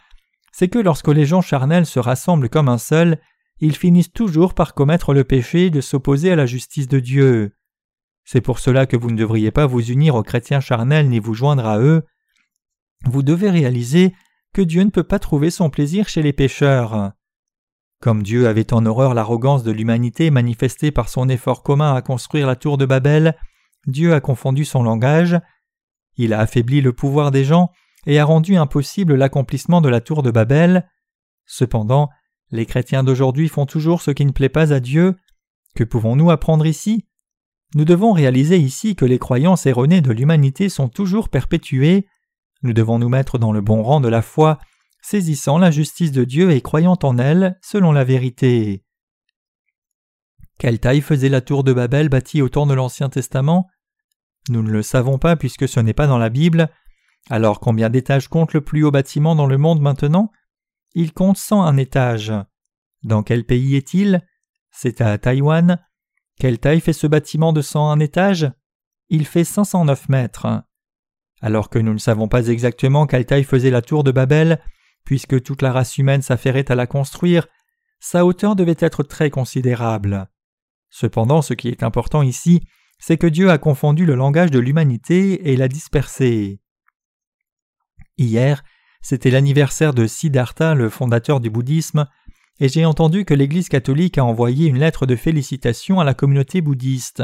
c'est 0.51 0.68
que 0.68 0.79
lorsque 0.79 1.08
les 1.08 1.25
gens 1.25 1.41
charnels 1.41 1.86
se 1.86 2.00
rassemblent 2.00 2.50
comme 2.50 2.70
un 2.70 2.77
seul, 2.77 3.20
ils 3.60 3.75
finissent 3.75 4.13
toujours 4.13 4.53
par 4.53 4.74
commettre 4.74 5.13
le 5.13 5.24
péché 5.24 5.70
de 5.70 5.82
s'opposer 5.82 6.32
à 6.32 6.36
la 6.36 6.46
justice 6.46 6.88
de 6.88 7.00
Dieu. 7.00 7.56
C'est 8.24 8.41
pour 8.41 8.60
cela 8.60 8.86
que 8.86 8.98
vous 8.98 9.12
ne 9.12 9.18
devriez 9.18 9.51
pas 9.51 9.65
vous 9.65 9.82
unir 9.82 10.15
aux 10.15 10.24
chrétiens 10.24 10.60
charnels 10.60 11.10
ni 11.10 11.20
vous 11.20 11.34
joindre 11.34 11.65
à 11.65 11.79
eux. 11.79 12.03
Vous 13.06 13.24
devez 13.24 13.50
réaliser 13.50 14.13
que 14.53 14.62
Dieu 14.62 14.84
ne 14.84 14.89
peut 14.89 15.03
pas 15.03 15.20
trouver 15.20 15.51
son 15.51 15.70
plaisir 15.70 16.08
chez 16.08 16.22
les 16.22 16.34
pécheurs. 16.34 17.12
Comme 18.01 18.24
Dieu 18.24 18.48
avait 18.48 18.74
en 18.74 18.86
horreur 18.86 19.13
l'arrogance 19.13 19.63
de 19.63 19.72
l'humanité 19.72 20.32
manifestée 20.32 20.91
par 20.91 21.10
son 21.10 21.27
effort 21.27 21.63
commun 21.63 21.94
à 21.94 22.01
construire 22.01 22.48
la 22.48 22.56
tour 22.56 22.77
de 22.77 22.86
Babel, 22.86 23.36
Dieu 23.88 24.13
a 24.13 24.22
confondu 24.22 24.63
son 24.63 24.84
langage, 24.84 25.39
il 26.15 26.34
a 26.34 26.39
affaibli 26.39 26.82
le 26.82 26.94
pouvoir 26.94 27.32
des 27.32 27.44
gens 27.44 27.72
et 28.06 28.20
a 28.20 28.25
rendu 28.25 28.56
impossible 28.56 29.15
l'accomplissement 29.15 29.82
de 29.82 29.89
la 29.89 30.01
tour 30.01 30.24
de 30.24 30.32
Babel. 30.32 30.89
Cependant, 31.46 32.10
les 32.51 32.65
chrétiens 32.65 33.03
d'aujourd'hui 33.03 33.48
font 33.48 33.65
toujours 33.65 34.01
ce 34.01 34.12
qui 34.12 34.25
ne 34.25 34.32
plaît 34.32 34.50
pas 34.50 34.74
à 34.74 34.79
Dieu. 34.79 35.15
Que 35.75 35.84
pouvons-nous 35.84 36.32
apprendre 36.32 36.65
ici? 36.65 37.06
Nous 37.75 37.86
devons 37.86 38.13
réaliser 38.13 38.58
ici 38.58 38.96
que 38.96 39.06
les 39.06 39.20
croyances 39.20 39.65
erronées 39.65 40.01
de 40.01 40.12
l'humanité 40.12 40.70
sont 40.70 40.89
toujours 40.89 41.29
perpétuées. 41.29 42.08
Nous 42.63 42.74
devons 42.74 42.98
nous 42.98 43.10
mettre 43.10 43.38
dans 43.38 43.51
le 43.51 43.62
bon 43.62 43.84
rang 43.84 44.01
de 44.01 44.08
la 44.08 44.24
foi, 44.24 44.60
saisissant 45.01 45.60
la 45.60 45.70
justice 45.70 46.12
de 46.12 46.24
Dieu 46.24 46.51
et 46.51 46.62
croyant 46.62 46.98
en 47.03 47.18
elle 47.20 47.58
selon 47.62 47.91
la 47.91 48.03
vérité. 48.03 48.84
Quelle 50.58 50.79
taille 50.79 51.01
faisait 51.01 51.29
la 51.29 51.41
tour 51.41 51.63
de 51.63 51.72
Babel 51.72 52.10
bâtie 52.10 52.41
au 52.41 52.50
temps 52.50 52.65
de 52.65 52.74
l'Ancien 52.74 53.10
Testament? 53.10 53.68
Nous 54.50 54.63
ne 54.63 54.72
le 54.72 54.82
savons 54.82 55.20
pas 55.20 55.36
puisque 55.36 55.70
ce 55.70 55.79
n'est 55.79 55.94
pas 55.94 56.08
dans 56.08 56.18
la 56.18 56.29
Bible. 56.29 56.70
Alors 57.29 57.59
combien 57.59 57.89
d'étages 57.89 58.27
compte 58.27 58.53
le 58.53 58.62
plus 58.62 58.83
haut 58.83 58.91
bâtiment 58.91 59.36
dans 59.36 59.45
le 59.45 59.57
monde 59.57 59.81
maintenant? 59.81 60.31
Il 60.95 61.13
compte 61.13 61.38
101 61.38 61.77
étages. 61.77 62.33
Dans 63.03 63.21
quel 63.21 63.45
pays 63.45 63.75
est-il? 63.75 64.25
C'est 64.71 65.00
à 65.01 65.17
Taïwan. 65.19 65.79
Quelle 66.39 66.59
taille 66.59 66.81
fait 66.81 66.93
ce 66.93 67.05
bâtiment 67.05 67.53
de 67.53 67.62
101 67.62 68.00
étages? 68.00 68.51
Il 69.09 69.25
fait 69.25 69.43
509 69.43 70.09
mètres. 70.09 70.63
Alors 71.41 71.69
que 71.69 71.79
nous 71.79 71.93
ne 71.93 72.00
savons 72.00 72.27
pas 72.27 72.48
exactement 72.48 73.05
quelle 73.05 73.25
taille 73.25 73.43
faisait 73.43 73.69
la 73.69 73.81
tour 73.81 74.03
de 74.03 74.12
Babel, 74.12 74.59
puisque 75.05 75.41
toute 75.43 75.62
la 75.62 75.71
race 75.71 75.98
humaine 75.98 76.21
s'affairait 76.21 76.71
à 76.71 76.75
la 76.75 76.88
construire, 76.88 77.48
sa 78.00 78.25
hauteur 78.25 78.55
devait 78.55 78.75
être 78.79 79.03
très 79.03 79.29
considérable. 79.29 80.27
Cependant, 80.89 81.41
ce 81.41 81.53
qui 81.53 81.67
est 81.67 81.83
important 81.83 82.24
ici, 82.24 82.62
c'est 82.98 83.17
que 83.17 83.27
Dieu 83.27 83.51
a 83.51 83.57
confondu 83.57 84.05
le 84.05 84.15
langage 84.15 84.51
de 84.51 84.59
l'humanité 84.59 85.51
et 85.51 85.55
l'a 85.55 85.67
dispersé. 85.67 86.59
Hier, 88.19 88.63
c'était 89.01 89.31
l'anniversaire 89.31 89.93
de 89.93 90.05
Siddhartha, 90.05 90.75
le 90.75 90.89
fondateur 90.89 91.39
du 91.39 91.49
bouddhisme, 91.49 92.05
et 92.59 92.67
j'ai 92.67 92.83
entendu 92.83 93.23
que 93.23 93.33
l'Église 93.33 93.69
catholique 93.69 94.17
a 94.17 94.25
envoyé 94.25 94.67
une 94.67 94.77
lettre 94.77 95.05
de 95.05 95.15
félicitations 95.15 96.01
à 96.01 96.03
la 96.03 96.13
communauté 96.13 96.59
bouddhiste. 96.59 97.23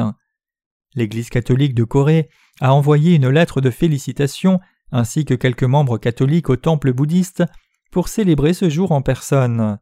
L'Église 0.96 1.30
catholique 1.30 1.76
de 1.76 1.84
Corée 1.84 2.30
a 2.62 2.74
envoyé 2.74 3.16
une 3.16 3.28
lettre 3.28 3.60
de 3.60 3.72
félicitations 3.72 4.62
ainsi 4.94 5.26
que 5.26 5.34
quelques 5.34 5.64
membres 5.64 5.98
catholiques 5.98 6.50
au 6.50 6.56
temple 6.56 6.94
bouddhiste 6.94 7.44
pour 7.92 8.08
célébrer 8.08 8.54
ce 8.54 8.70
jour 8.70 8.94
en 8.94 9.02
personne. 9.02 9.80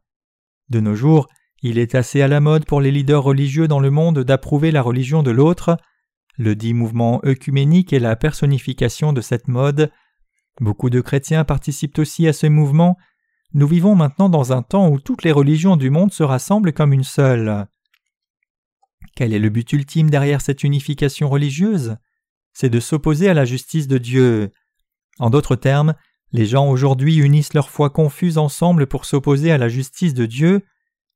De 0.68 0.80
nos 0.80 0.96
jours, 0.96 1.28
il 1.62 1.78
est 1.78 1.94
assez 1.94 2.22
à 2.22 2.28
la 2.28 2.40
mode 2.40 2.64
pour 2.64 2.80
les 2.80 2.90
leaders 2.90 3.22
religieux 3.22 3.68
dans 3.68 3.78
le 3.78 3.92
monde 3.92 4.18
d'approuver 4.24 4.72
la 4.72 4.82
religion 4.82 5.22
de 5.22 5.30
l'autre. 5.30 5.76
Le 6.36 6.56
dit 6.56 6.74
mouvement 6.74 7.20
œcuménique 7.24 7.92
est 7.92 8.00
la 8.00 8.16
personnification 8.16 9.12
de 9.12 9.20
cette 9.20 9.46
mode. 9.46 9.92
Beaucoup 10.60 10.90
de 10.90 11.00
chrétiens 11.00 11.44
participent 11.44 11.98
aussi 11.98 12.28
à 12.28 12.32
ce 12.32 12.46
mouvement. 12.46 12.96
Nous 13.52 13.66
vivons 13.66 13.94
maintenant 13.94 14.28
dans 14.28 14.52
un 14.52 14.62
temps 14.62 14.88
où 14.88 15.00
toutes 15.00 15.24
les 15.24 15.32
religions 15.32 15.76
du 15.76 15.90
monde 15.90 16.12
se 16.12 16.22
rassemblent 16.22 16.72
comme 16.72 16.92
une 16.92 17.04
seule. 17.04 17.66
Quel 19.16 19.32
est 19.32 19.38
le 19.38 19.48
but 19.48 19.72
ultime 19.72 20.10
derrière 20.10 20.40
cette 20.40 20.64
unification 20.64 21.28
religieuse? 21.28 21.96
C'est 22.52 22.70
de 22.70 22.80
s'opposer 22.80 23.28
à 23.28 23.34
la 23.34 23.44
justice 23.44 23.88
de 23.88 23.98
Dieu. 23.98 24.50
En 25.18 25.30
d'autres 25.30 25.56
termes, 25.56 25.94
les 26.32 26.46
gens 26.46 26.68
aujourd'hui 26.68 27.16
unissent 27.18 27.54
leur 27.54 27.70
foi 27.70 27.90
confuse 27.90 28.38
ensemble 28.38 28.86
pour 28.86 29.04
s'opposer 29.04 29.52
à 29.52 29.58
la 29.58 29.68
justice 29.68 30.14
de 30.14 30.26
Dieu. 30.26 30.62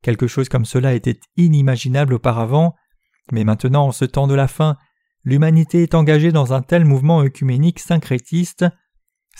Quelque 0.02 0.28
chose 0.28 0.48
comme 0.48 0.64
cela 0.64 0.94
était 0.94 1.18
inimaginable 1.36 2.14
auparavant, 2.14 2.76
mais 3.32 3.44
maintenant, 3.44 3.86
en 3.86 3.92
ce 3.92 4.04
temps 4.04 4.28
de 4.28 4.34
la 4.34 4.46
fin, 4.46 4.76
l'humanité 5.24 5.82
est 5.82 5.94
engagée 5.94 6.30
dans 6.30 6.52
un 6.52 6.62
tel 6.62 6.84
mouvement 6.84 7.20
œcuménique 7.20 7.80
syncrétiste. 7.80 8.64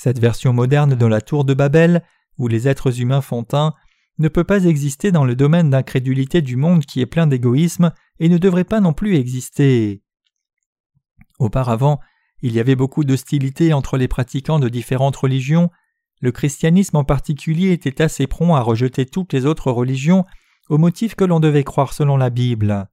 Cette 0.00 0.20
version 0.20 0.52
moderne 0.52 0.94
de 0.94 1.06
la 1.06 1.20
tour 1.20 1.44
de 1.44 1.54
Babel, 1.54 2.04
où 2.38 2.46
les 2.46 2.68
êtres 2.68 3.00
humains 3.00 3.20
font 3.20 3.44
un, 3.52 3.74
ne 4.18 4.28
peut 4.28 4.44
pas 4.44 4.62
exister 4.62 5.10
dans 5.10 5.24
le 5.24 5.34
domaine 5.34 5.70
d'incrédulité 5.70 6.40
du 6.40 6.54
monde 6.54 6.86
qui 6.86 7.00
est 7.00 7.06
plein 7.06 7.26
d'égoïsme 7.26 7.92
et 8.20 8.28
ne 8.28 8.38
devrait 8.38 8.62
pas 8.62 8.78
non 8.78 8.92
plus 8.92 9.16
exister. 9.16 10.04
Auparavant, 11.40 11.98
il 12.42 12.52
y 12.52 12.60
avait 12.60 12.76
beaucoup 12.76 13.02
d'hostilité 13.02 13.72
entre 13.72 13.96
les 13.96 14.06
pratiquants 14.06 14.60
de 14.60 14.68
différentes 14.68 15.16
religions, 15.16 15.68
le 16.20 16.30
christianisme 16.30 16.96
en 16.96 17.04
particulier 17.04 17.72
était 17.72 18.00
assez 18.00 18.28
prompt 18.28 18.54
à 18.54 18.60
rejeter 18.60 19.04
toutes 19.04 19.32
les 19.32 19.46
autres 19.46 19.72
religions 19.72 20.24
au 20.68 20.78
motif 20.78 21.16
que 21.16 21.24
l'on 21.24 21.40
devait 21.40 21.64
croire 21.64 21.92
selon 21.92 22.16
la 22.16 22.30
Bible. 22.30 22.88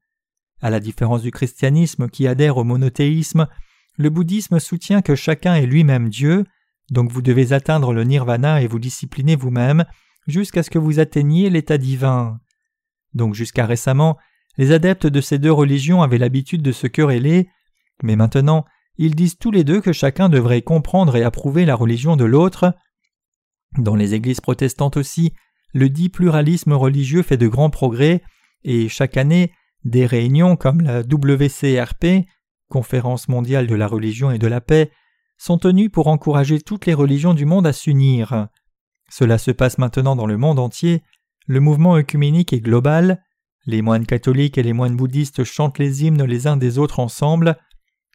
À 0.60 0.72
la 0.72 0.80
différence 0.80 1.22
du 1.22 1.30
christianisme 1.30 2.10
qui 2.10 2.28
adhère 2.28 2.58
au 2.58 2.64
monothéisme, 2.64 3.48
le 3.96 4.10
bouddhisme 4.10 4.60
soutient 4.60 5.04
que 5.04 5.14
chacun 5.14 5.54
est 5.54 5.68
lui-même 5.68 6.10
Dieu, 6.10 6.46
donc 6.92 7.12
vous 7.12 7.22
devez 7.22 7.54
atteindre 7.54 7.94
le 7.94 8.04
nirvana 8.04 8.62
et 8.62 8.68
vous 8.68 8.80
discipliner 8.80 9.36
vous-même 9.36 9.86
jusqu'à 10.28 10.64
ce 10.64 10.70
que 10.70 10.80
vous 10.80 11.00
atteigniez 11.00 11.50
l'état 11.50 11.78
divin. 11.78 12.40
Donc 13.14 13.34
jusqu'à 13.34 13.66
récemment, 13.66 14.18
les 14.58 14.72
adeptes 14.72 15.08
de 15.08 15.22
ces 15.22 15.40
deux 15.40 15.52
religions 15.52 16.02
avaient 16.02 16.18
l'habitude 16.18 16.62
de 16.62 16.72
se 16.72 16.88
quereller, 16.88 17.50
mais 18.04 18.16
maintenant 18.16 18.66
ils 18.98 19.16
disent 19.16 19.38
tous 19.38 19.52
les 19.52 19.64
deux 19.64 19.82
que 19.82 19.94
chacun 19.94 20.30
devrait 20.30 20.62
comprendre 20.62 21.16
et 21.16 21.24
approuver 21.24 21.66
la 21.66 21.76
religion 21.76 22.16
de 22.16 22.26
l'autre. 22.26 22.74
Dans 23.78 23.96
les 23.96 24.14
églises 24.14 24.40
protestantes 24.40 24.96
aussi, 24.96 25.34
le 25.74 25.90
dit 25.90 26.10
pluralisme 26.10 26.72
religieux 26.72 27.22
fait 27.22 27.38
de 27.38 27.48
grands 27.48 27.70
progrès, 27.70 28.22
et 28.64 28.88
chaque 28.88 29.18
année, 29.18 29.52
des 29.84 30.06
réunions 30.06 30.56
comme 30.56 30.82
la 30.82 31.02
WCRP, 31.02 32.26
Conférence 32.70 33.28
mondiale 33.28 33.68
de 33.68 33.76
la 33.76 33.88
religion 33.88 34.32
et 34.32 34.40
de 34.40 34.48
la 34.48 34.62
paix, 34.62 34.92
sont 35.38 35.58
tenues 35.58 35.90
pour 35.90 36.08
encourager 36.08 36.62
toutes 36.62 36.86
les 36.86 36.94
religions 36.94 37.34
du 37.34 37.46
monde 37.46 37.68
à 37.68 37.74
s'unir. 37.74 38.48
Cela 39.10 39.38
se 39.38 39.52
passe 39.52 39.78
maintenant 39.78 40.16
dans 40.16 40.28
le 40.28 40.38
monde 40.38 40.60
entier, 40.60 41.04
le 41.48 41.60
mouvement 41.60 41.96
œcuménique 41.96 42.54
est 42.54 42.62
global, 42.62 43.24
les 43.66 43.82
moines 43.82 44.06
catholiques 44.06 44.58
et 44.58 44.64
les 44.64 44.74
moines 44.74 44.96
bouddhistes 44.96 45.44
chantent 45.44 45.80
les 45.80 46.04
hymnes 46.04 46.24
les 46.24 46.48
uns 46.48 46.58
des 46.58 46.78
autres 46.78 47.00
ensemble. 47.00 47.58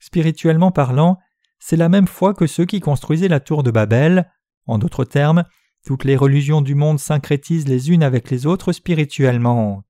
Spirituellement 0.00 0.71
parlant, 0.71 1.19
c'est 1.59 1.77
la 1.77 1.89
même 1.89 2.07
foi 2.07 2.35
que 2.35 2.47
ceux 2.47 2.65
qui 2.65 2.81
construisaient 2.81 3.29
la 3.29 3.41
tour 3.41 3.62
de 3.62 3.71
Babel. 3.71 4.31
En 4.67 4.79
d'autres 4.79 5.05
termes, 5.05 5.45
toutes 5.85 6.05
les 6.05 6.17
religions 6.17 6.62
du 6.62 6.75
monde 6.75 6.99
syncrétisent 6.99 7.69
les 7.69 7.91
unes 7.91 8.03
avec 8.03 8.31
les 8.31 8.47
autres 8.47 8.73
spirituellement. 8.73 9.83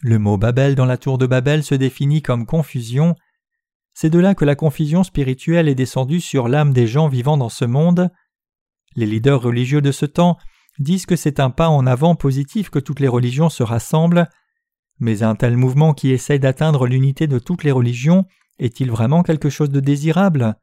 Le 0.00 0.18
mot 0.18 0.36
Babel 0.36 0.74
dans 0.74 0.86
la 0.86 0.96
tour 0.96 1.18
de 1.18 1.26
Babel 1.26 1.62
se 1.62 1.74
définit 1.74 2.22
comme 2.22 2.46
confusion. 2.46 3.14
C'est 4.00 4.10
de 4.10 4.20
là 4.20 4.36
que 4.36 4.44
la 4.44 4.54
confusion 4.54 5.02
spirituelle 5.02 5.66
est 5.66 5.74
descendue 5.74 6.20
sur 6.20 6.46
l'âme 6.46 6.72
des 6.72 6.86
gens 6.86 7.08
vivant 7.08 7.36
dans 7.36 7.48
ce 7.48 7.64
monde. 7.64 8.12
Les 8.94 9.06
leaders 9.06 9.42
religieux 9.42 9.80
de 9.80 9.90
ce 9.90 10.06
temps 10.06 10.38
disent 10.78 11.04
que 11.04 11.16
c'est 11.16 11.40
un 11.40 11.50
pas 11.50 11.68
en 11.68 11.84
avant 11.84 12.14
positif 12.14 12.70
que 12.70 12.78
toutes 12.78 13.00
les 13.00 13.08
religions 13.08 13.48
se 13.48 13.64
rassemblent, 13.64 14.28
mais 15.00 15.24
un 15.24 15.34
tel 15.34 15.56
mouvement 15.56 15.94
qui 15.94 16.12
essaye 16.12 16.38
d'atteindre 16.38 16.86
l'unité 16.86 17.26
de 17.26 17.40
toutes 17.40 17.64
les 17.64 17.72
religions 17.72 18.24
est-il 18.60 18.88
vraiment 18.88 19.24
quelque 19.24 19.50
chose 19.50 19.70
de 19.70 19.80
désirable? 19.80 20.54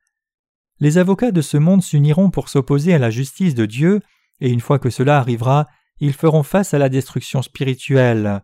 Les 0.79 0.97
avocats 0.97 1.33
de 1.33 1.41
ce 1.41 1.57
monde 1.57 1.83
s'uniront 1.83 2.29
pour 2.29 2.47
s'opposer 2.47 2.93
à 2.93 2.99
la 2.99 3.09
justice 3.09 3.53
de 3.53 3.65
Dieu, 3.65 3.99
et 4.39 4.49
une 4.49 4.61
fois 4.61 4.79
que 4.79 4.89
cela 4.89 5.17
arrivera, 5.17 5.67
ils 5.99 6.13
feront 6.13 6.43
face 6.43 6.73
à 6.73 6.77
la 6.77 6.87
destruction 6.87 7.41
spirituelle. 7.41 8.43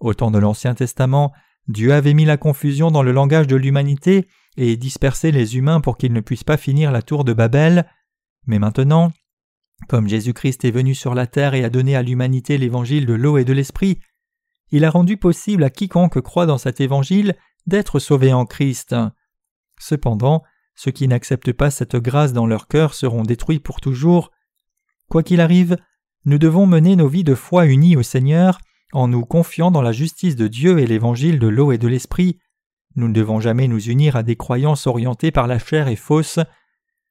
Au 0.00 0.14
temps 0.14 0.30
de 0.30 0.38
l'Ancien 0.38 0.74
Testament, 0.74 1.34
Dieu 1.68 1.92
avait 1.92 2.14
mis 2.14 2.24
la 2.24 2.36
confusion 2.36 2.90
dans 2.90 3.02
le 3.02 3.12
langage 3.12 3.46
de 3.46 3.56
l'humanité 3.56 4.28
et 4.56 4.76
dispersé 4.76 5.32
les 5.32 5.56
humains 5.56 5.80
pour 5.80 5.96
qu'ils 5.96 6.12
ne 6.12 6.20
puissent 6.20 6.44
pas 6.44 6.56
finir 6.56 6.92
la 6.92 7.02
tour 7.02 7.24
de 7.24 7.32
Babel, 7.32 7.86
mais 8.46 8.58
maintenant, 8.58 9.12
comme 9.88 10.08
Jésus-Christ 10.08 10.64
est 10.64 10.70
venu 10.70 10.94
sur 10.94 11.14
la 11.14 11.26
terre 11.26 11.54
et 11.54 11.64
a 11.64 11.70
donné 11.70 11.96
à 11.96 12.02
l'humanité 12.02 12.58
l'évangile 12.58 13.06
de 13.06 13.14
l'eau 13.14 13.38
et 13.38 13.44
de 13.44 13.52
l'esprit, 13.52 13.98
il 14.70 14.84
a 14.84 14.90
rendu 14.90 15.16
possible 15.16 15.64
à 15.64 15.70
quiconque 15.70 16.20
croit 16.20 16.46
dans 16.46 16.58
cet 16.58 16.80
évangile 16.80 17.34
d'être 17.66 17.98
sauvé 17.98 18.32
en 18.32 18.44
Christ. 18.44 18.94
Cependant, 19.78 20.42
ceux 20.74 20.90
qui 20.90 21.08
n'acceptent 21.08 21.52
pas 21.52 21.70
cette 21.70 21.96
grâce 21.96 22.32
dans 22.32 22.46
leur 22.46 22.66
cœur 22.68 22.94
seront 22.94 23.22
détruits 23.22 23.60
pour 23.60 23.80
toujours. 23.80 24.30
Quoi 25.08 25.22
qu'il 25.22 25.40
arrive, 25.40 25.76
nous 26.24 26.38
devons 26.38 26.66
mener 26.66 26.96
nos 26.96 27.08
vies 27.08 27.24
de 27.24 27.34
foi 27.34 27.66
unies 27.66 27.96
au 27.96 28.02
Seigneur 28.02 28.58
en 28.94 29.08
nous 29.08 29.24
confiant 29.26 29.70
dans 29.70 29.82
la 29.82 29.92
justice 29.92 30.36
de 30.36 30.46
Dieu 30.46 30.78
et 30.78 30.86
l'évangile 30.86 31.38
de 31.38 31.48
l'eau 31.48 31.72
et 31.72 31.78
de 31.78 31.88
l'esprit. 31.88 32.38
Nous 32.94 33.08
ne 33.08 33.12
devons 33.12 33.40
jamais 33.40 33.66
nous 33.66 33.82
unir 33.82 34.14
à 34.14 34.22
des 34.22 34.36
croyances 34.36 34.86
orientées 34.86 35.32
par 35.32 35.48
la 35.48 35.58
chair 35.58 35.88
et 35.88 35.96
fausses. 35.96 36.38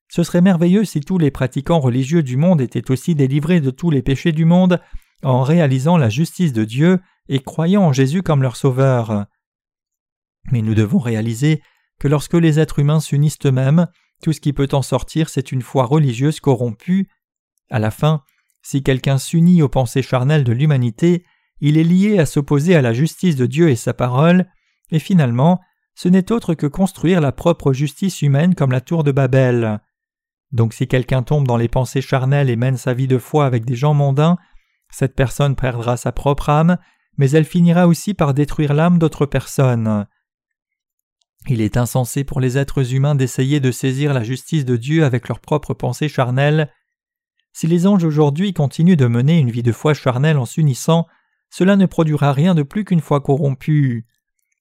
Ce 0.07 0.23
serait 0.23 0.41
merveilleux 0.41 0.85
si 0.85 1.01
tous 1.01 1.17
les 1.17 1.29
pratiquants 1.29 1.81
religieux 1.81 2.23
du 2.23 2.37
monde 2.37 2.61
étaient 2.61 2.89
aussi 2.89 3.15
délivrés 3.15 3.59
de 3.59 3.69
tous 3.69 3.91
les 3.91 4.01
péchés 4.01 4.31
du 4.31 4.45
monde 4.45 4.79
en 5.23 5.43
réalisant 5.43 5.97
la 5.97 6.09
justice 6.09 6.53
de 6.53 6.63
Dieu 6.63 6.99
et 7.27 7.39
croyant 7.39 7.83
en 7.83 7.93
Jésus 7.93 8.23
comme 8.23 8.41
leur 8.41 8.55
sauveur. 8.55 9.25
Mais 10.51 10.61
nous 10.61 10.75
devons 10.75 10.99
réaliser 10.99 11.61
que 11.99 12.07
lorsque 12.07 12.33
les 12.33 12.59
êtres 12.59 12.79
humains 12.79 13.01
s'unissent 13.01 13.45
eux-mêmes, 13.45 13.87
tout 14.21 14.31
ce 14.31 14.39
qui 14.41 14.53
peut 14.53 14.69
en 14.71 14.81
sortir, 14.81 15.27
c'est 15.27 15.51
une 15.51 15.61
foi 15.61 15.85
religieuse 15.85 16.39
corrompue. 16.39 17.09
À 17.69 17.79
la 17.79 17.91
fin, 17.91 18.23
si 18.61 18.83
quelqu'un 18.83 19.17
s'unit 19.17 19.61
aux 19.61 19.69
pensées 19.69 20.01
charnelles 20.01 20.45
de 20.45 20.53
l'humanité, 20.53 21.25
il 21.65 21.77
est 21.77 21.85
lié 21.85 22.19
à 22.19 22.25
s'opposer 22.25 22.75
à 22.75 22.81
la 22.81 22.91
justice 22.91 23.37
de 23.37 23.45
Dieu 23.45 23.69
et 23.69 23.77
sa 23.77 23.93
parole, 23.93 24.47
et 24.91 24.99
finalement, 24.99 25.61
ce 25.95 26.09
n'est 26.09 26.29
autre 26.29 26.55
que 26.55 26.67
construire 26.67 27.21
la 27.21 27.31
propre 27.31 27.71
justice 27.71 28.21
humaine 28.21 28.53
comme 28.53 28.73
la 28.73 28.81
tour 28.81 29.05
de 29.05 29.13
Babel. 29.13 29.79
Donc 30.51 30.73
si 30.73 30.89
quelqu'un 30.89 31.23
tombe 31.23 31.47
dans 31.47 31.55
les 31.55 31.69
pensées 31.69 32.01
charnelles 32.01 32.49
et 32.49 32.57
mène 32.57 32.75
sa 32.75 32.93
vie 32.93 33.07
de 33.07 33.17
foi 33.17 33.45
avec 33.45 33.63
des 33.63 33.77
gens 33.77 33.93
mondains, 33.93 34.37
cette 34.91 35.15
personne 35.15 35.55
perdra 35.55 35.95
sa 35.95 36.11
propre 36.11 36.49
âme, 36.49 36.77
mais 37.17 37.31
elle 37.31 37.45
finira 37.45 37.87
aussi 37.87 38.13
par 38.13 38.33
détruire 38.33 38.73
l'âme 38.73 38.99
d'autres 38.99 39.25
personnes. 39.25 40.05
Il 41.47 41.61
est 41.61 41.77
insensé 41.77 42.25
pour 42.25 42.41
les 42.41 42.57
êtres 42.57 42.93
humains 42.93 43.15
d'essayer 43.15 43.61
de 43.61 43.71
saisir 43.71 44.13
la 44.13 44.23
justice 44.23 44.65
de 44.65 44.75
Dieu 44.75 45.05
avec 45.05 45.29
leurs 45.29 45.39
propres 45.39 45.73
pensées 45.73 46.09
charnelles. 46.09 46.69
Si 47.53 47.67
les 47.67 47.87
anges 47.87 48.03
aujourd'hui 48.03 48.53
continuent 48.53 48.97
de 48.97 49.07
mener 49.07 49.39
une 49.39 49.49
vie 49.51 49.63
de 49.63 49.71
foi 49.71 49.93
charnelle 49.93 50.37
en 50.37 50.45
s'unissant, 50.45 51.07
cela 51.55 51.75
ne 51.75 51.85
produira 51.85 52.33
rien 52.33 52.55
de 52.55 52.63
plus 52.63 52.83
qu'une 52.83 52.99
foi 52.99 53.21
corrompue. 53.21 54.07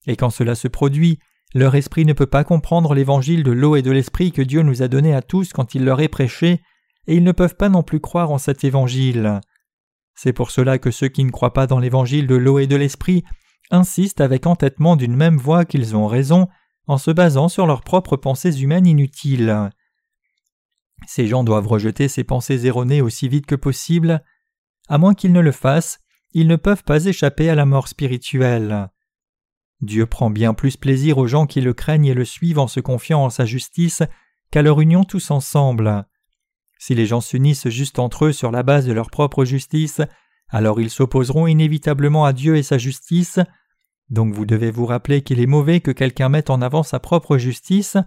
Et 0.05 0.15
quand 0.15 0.29
cela 0.29 0.53
se 0.53 0.67
produit, 0.67 1.17
leur 1.55 1.73
esprit 1.73 2.05
ne 2.05 2.13
peut 2.13 2.27
pas 2.27 2.43
comprendre 2.43 2.93
l'évangile 2.93 3.41
de 3.41 3.49
l'eau 3.49 3.75
et 3.75 3.81
de 3.81 3.89
l'esprit 3.89 4.31
que 4.31 4.43
Dieu 4.43 4.61
nous 4.61 4.83
a 4.83 4.87
donné 4.87 5.15
à 5.15 5.23
tous 5.23 5.53
quand 5.53 5.73
il 5.73 5.85
leur 5.85 6.01
est 6.01 6.07
prêché, 6.07 6.61
et 7.07 7.15
ils 7.15 7.23
ne 7.23 7.31
peuvent 7.31 7.55
pas 7.55 7.69
non 7.69 7.81
plus 7.81 7.99
croire 7.99 8.29
en 8.29 8.37
cet 8.37 8.63
évangile. 8.63 9.41
C'est 10.13 10.33
pour 10.33 10.51
cela 10.51 10.77
que 10.77 10.91
ceux 10.91 11.07
qui 11.07 11.23
ne 11.23 11.31
croient 11.31 11.53
pas 11.53 11.65
dans 11.65 11.79
l'évangile 11.79 12.27
de 12.27 12.35
l'eau 12.35 12.59
et 12.59 12.67
de 12.67 12.75
l'esprit 12.75 13.23
insistent 13.71 14.21
avec 14.21 14.45
entêtement 14.45 14.95
d'une 14.95 15.15
même 15.15 15.37
voix 15.37 15.65
qu'ils 15.65 15.95
ont 15.95 16.05
raison 16.05 16.47
en 16.85 16.99
se 16.99 17.09
basant 17.09 17.49
sur 17.49 17.65
leurs 17.65 17.81
propres 17.81 18.17
pensées 18.17 18.61
humaines 18.61 18.85
inutiles. 18.85 19.71
Ces 21.07 21.25
gens 21.25 21.43
doivent 21.43 21.67
rejeter 21.67 22.07
ces 22.07 22.23
pensées 22.23 22.67
erronées 22.67 23.01
aussi 23.01 23.27
vite 23.27 23.47
que 23.47 23.55
possible. 23.55 24.23
À 24.89 24.99
moins 24.99 25.15
qu'ils 25.15 25.33
ne 25.33 25.41
le 25.41 25.51
fassent, 25.51 26.02
ils 26.33 26.47
ne 26.47 26.55
peuvent 26.55 26.83
pas 26.83 27.05
échapper 27.05 27.49
à 27.49 27.55
la 27.55 27.65
mort 27.65 27.87
spirituelle. 27.87 28.89
Dieu 29.81 30.05
prend 30.05 30.29
bien 30.29 30.53
plus 30.53 30.77
plaisir 30.77 31.17
aux 31.17 31.27
gens 31.27 31.45
qui 31.45 31.61
le 31.61 31.73
craignent 31.73 32.05
et 32.05 32.13
le 32.13 32.25
suivent 32.25 32.59
en 32.59 32.67
se 32.67 32.79
confiant 32.79 33.23
en 33.23 33.29
sa 33.29 33.45
justice 33.45 34.01
qu'à 34.51 34.61
leur 34.61 34.79
union 34.81 35.03
tous 35.03 35.31
ensemble. 35.31 36.05
Si 36.79 36.95
les 36.95 37.05
gens 37.05 37.21
s'unissent 37.21 37.69
juste 37.69 37.99
entre 37.99 38.25
eux 38.25 38.31
sur 38.31 38.51
la 38.51 38.63
base 38.63 38.85
de 38.85 38.93
leur 38.93 39.09
propre 39.09 39.45
justice, 39.45 40.01
alors 40.49 40.79
ils 40.79 40.89
s'opposeront 40.89 41.47
inévitablement 41.47 42.25
à 42.25 42.33
Dieu 42.33 42.55
et 42.57 42.63
sa 42.63 42.77
justice. 42.77 43.39
Donc 44.09 44.33
vous 44.33 44.45
devez 44.45 44.71
vous 44.71 44.85
rappeler 44.85 45.21
qu'il 45.21 45.39
est 45.39 45.47
mauvais 45.47 45.79
que 45.79 45.91
quelqu'un 45.91 46.29
mette 46.29 46.49
en 46.49 46.61
avant 46.61 46.83
sa 46.83 46.99
propre 46.99 47.37
justice. 47.37 47.97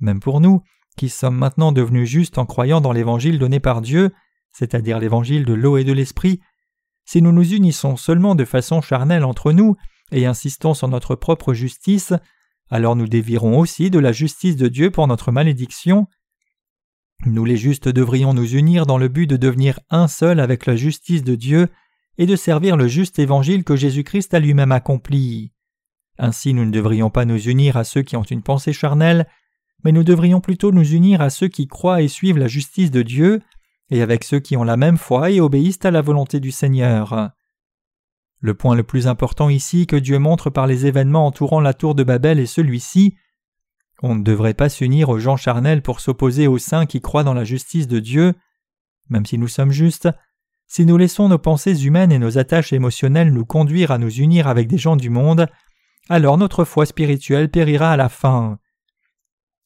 Même 0.00 0.20
pour 0.20 0.40
nous, 0.40 0.62
qui 0.96 1.08
sommes 1.08 1.36
maintenant 1.36 1.72
devenus 1.72 2.08
justes 2.08 2.38
en 2.38 2.46
croyant 2.46 2.80
dans 2.80 2.92
l'évangile 2.92 3.38
donné 3.38 3.60
par 3.60 3.80
Dieu, 3.80 4.12
c'est-à-dire 4.52 4.98
l'évangile 4.98 5.44
de 5.44 5.54
l'eau 5.54 5.76
et 5.76 5.84
de 5.84 5.92
l'esprit, 5.92 6.40
si 7.04 7.22
nous 7.22 7.32
nous 7.32 7.52
unissons 7.52 7.96
seulement 7.96 8.34
de 8.34 8.44
façon 8.44 8.80
charnelle 8.80 9.24
entre 9.24 9.52
nous 9.52 9.76
et 10.12 10.26
insistons 10.26 10.74
sur 10.74 10.88
notre 10.88 11.14
propre 11.14 11.54
justice, 11.54 12.12
alors 12.70 12.96
nous 12.96 13.08
dévierons 13.08 13.58
aussi 13.58 13.90
de 13.90 13.98
la 13.98 14.12
justice 14.12 14.56
de 14.56 14.68
Dieu 14.68 14.90
pour 14.90 15.06
notre 15.06 15.32
malédiction. 15.32 16.06
Nous 17.26 17.44
les 17.44 17.56
justes 17.56 17.88
devrions 17.88 18.34
nous 18.34 18.54
unir 18.54 18.86
dans 18.86 18.98
le 18.98 19.08
but 19.08 19.26
de 19.26 19.36
devenir 19.36 19.80
un 19.90 20.08
seul 20.08 20.40
avec 20.40 20.66
la 20.66 20.76
justice 20.76 21.24
de 21.24 21.34
Dieu 21.34 21.68
et 22.18 22.26
de 22.26 22.36
servir 22.36 22.76
le 22.76 22.88
juste 22.88 23.18
évangile 23.18 23.64
que 23.64 23.76
Jésus-Christ 23.76 24.34
a 24.34 24.40
lui-même 24.40 24.72
accompli. 24.72 25.52
Ainsi 26.18 26.54
nous 26.54 26.64
ne 26.64 26.70
devrions 26.70 27.10
pas 27.10 27.24
nous 27.24 27.48
unir 27.48 27.76
à 27.76 27.84
ceux 27.84 28.02
qui 28.02 28.16
ont 28.16 28.22
une 28.22 28.42
pensée 28.42 28.72
charnelle, 28.72 29.26
mais 29.84 29.92
nous 29.92 30.04
devrions 30.04 30.40
plutôt 30.40 30.72
nous 30.72 30.88
unir 30.92 31.20
à 31.20 31.30
ceux 31.30 31.48
qui 31.48 31.66
croient 31.66 32.02
et 32.02 32.08
suivent 32.08 32.38
la 32.38 32.46
justice 32.46 32.90
de 32.90 33.02
Dieu, 33.02 33.40
et 33.94 34.02
avec 34.02 34.24
ceux 34.24 34.40
qui 34.40 34.56
ont 34.56 34.64
la 34.64 34.76
même 34.76 34.98
foi 34.98 35.30
et 35.30 35.40
obéissent 35.40 35.84
à 35.84 35.90
la 35.90 36.02
volonté 36.02 36.40
du 36.40 36.50
Seigneur. 36.50 37.30
Le 38.40 38.54
point 38.54 38.74
le 38.74 38.82
plus 38.82 39.06
important 39.06 39.48
ici 39.48 39.86
que 39.86 39.96
Dieu 39.96 40.18
montre 40.18 40.50
par 40.50 40.66
les 40.66 40.86
événements 40.86 41.26
entourant 41.26 41.60
la 41.60 41.72
tour 41.72 41.94
de 41.94 42.04
Babel 42.04 42.38
est 42.38 42.46
celui-ci 42.46 43.16
on 44.02 44.16
ne 44.16 44.22
devrait 44.22 44.54
pas 44.54 44.68
s'unir 44.68 45.08
aux 45.08 45.18
gens 45.18 45.36
charnels 45.36 45.82
pour 45.82 46.00
s'opposer 46.00 46.46
aux 46.46 46.58
saints 46.58 46.86
qui 46.86 47.00
croient 47.00 47.24
dans 47.24 47.34
la 47.34 47.44
justice 47.44 47.88
de 47.88 48.00
Dieu. 48.00 48.34
Même 49.08 49.24
si 49.24 49.38
nous 49.38 49.48
sommes 49.48 49.70
justes, 49.70 50.08
si 50.66 50.84
nous 50.84 50.96
laissons 50.96 51.28
nos 51.28 51.38
pensées 51.38 51.86
humaines 51.86 52.12
et 52.12 52.18
nos 52.18 52.36
attaches 52.36 52.72
émotionnelles 52.72 53.32
nous 53.32 53.46
conduire 53.46 53.90
à 53.90 53.98
nous 53.98 54.12
unir 54.12 54.46
avec 54.46 54.68
des 54.68 54.78
gens 54.78 54.96
du 54.96 55.10
monde, 55.10 55.48
alors 56.08 56.36
notre 56.36 56.64
foi 56.64 56.86
spirituelle 56.86 57.50
périra 57.50 57.92
à 57.92 57.96
la 57.96 58.08
fin. 58.10 58.58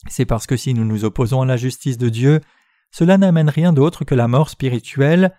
C'est 0.06 0.26
parce 0.26 0.47
que 0.47 0.56
si 0.56 0.75
nous 0.75 0.85
nous 0.85 1.04
opposons 1.04 1.42
à 1.42 1.47
la 1.47 1.56
justice 1.56 1.99
de 1.99 2.08
Dieu, 2.08 2.40
cela 2.90 3.18
n'amène 3.18 3.50
rien 3.50 3.73
d'autre 3.73 4.04
que 4.04 4.14
la 4.14 4.28
mort 4.28 4.50
spirituelle. 4.50 5.35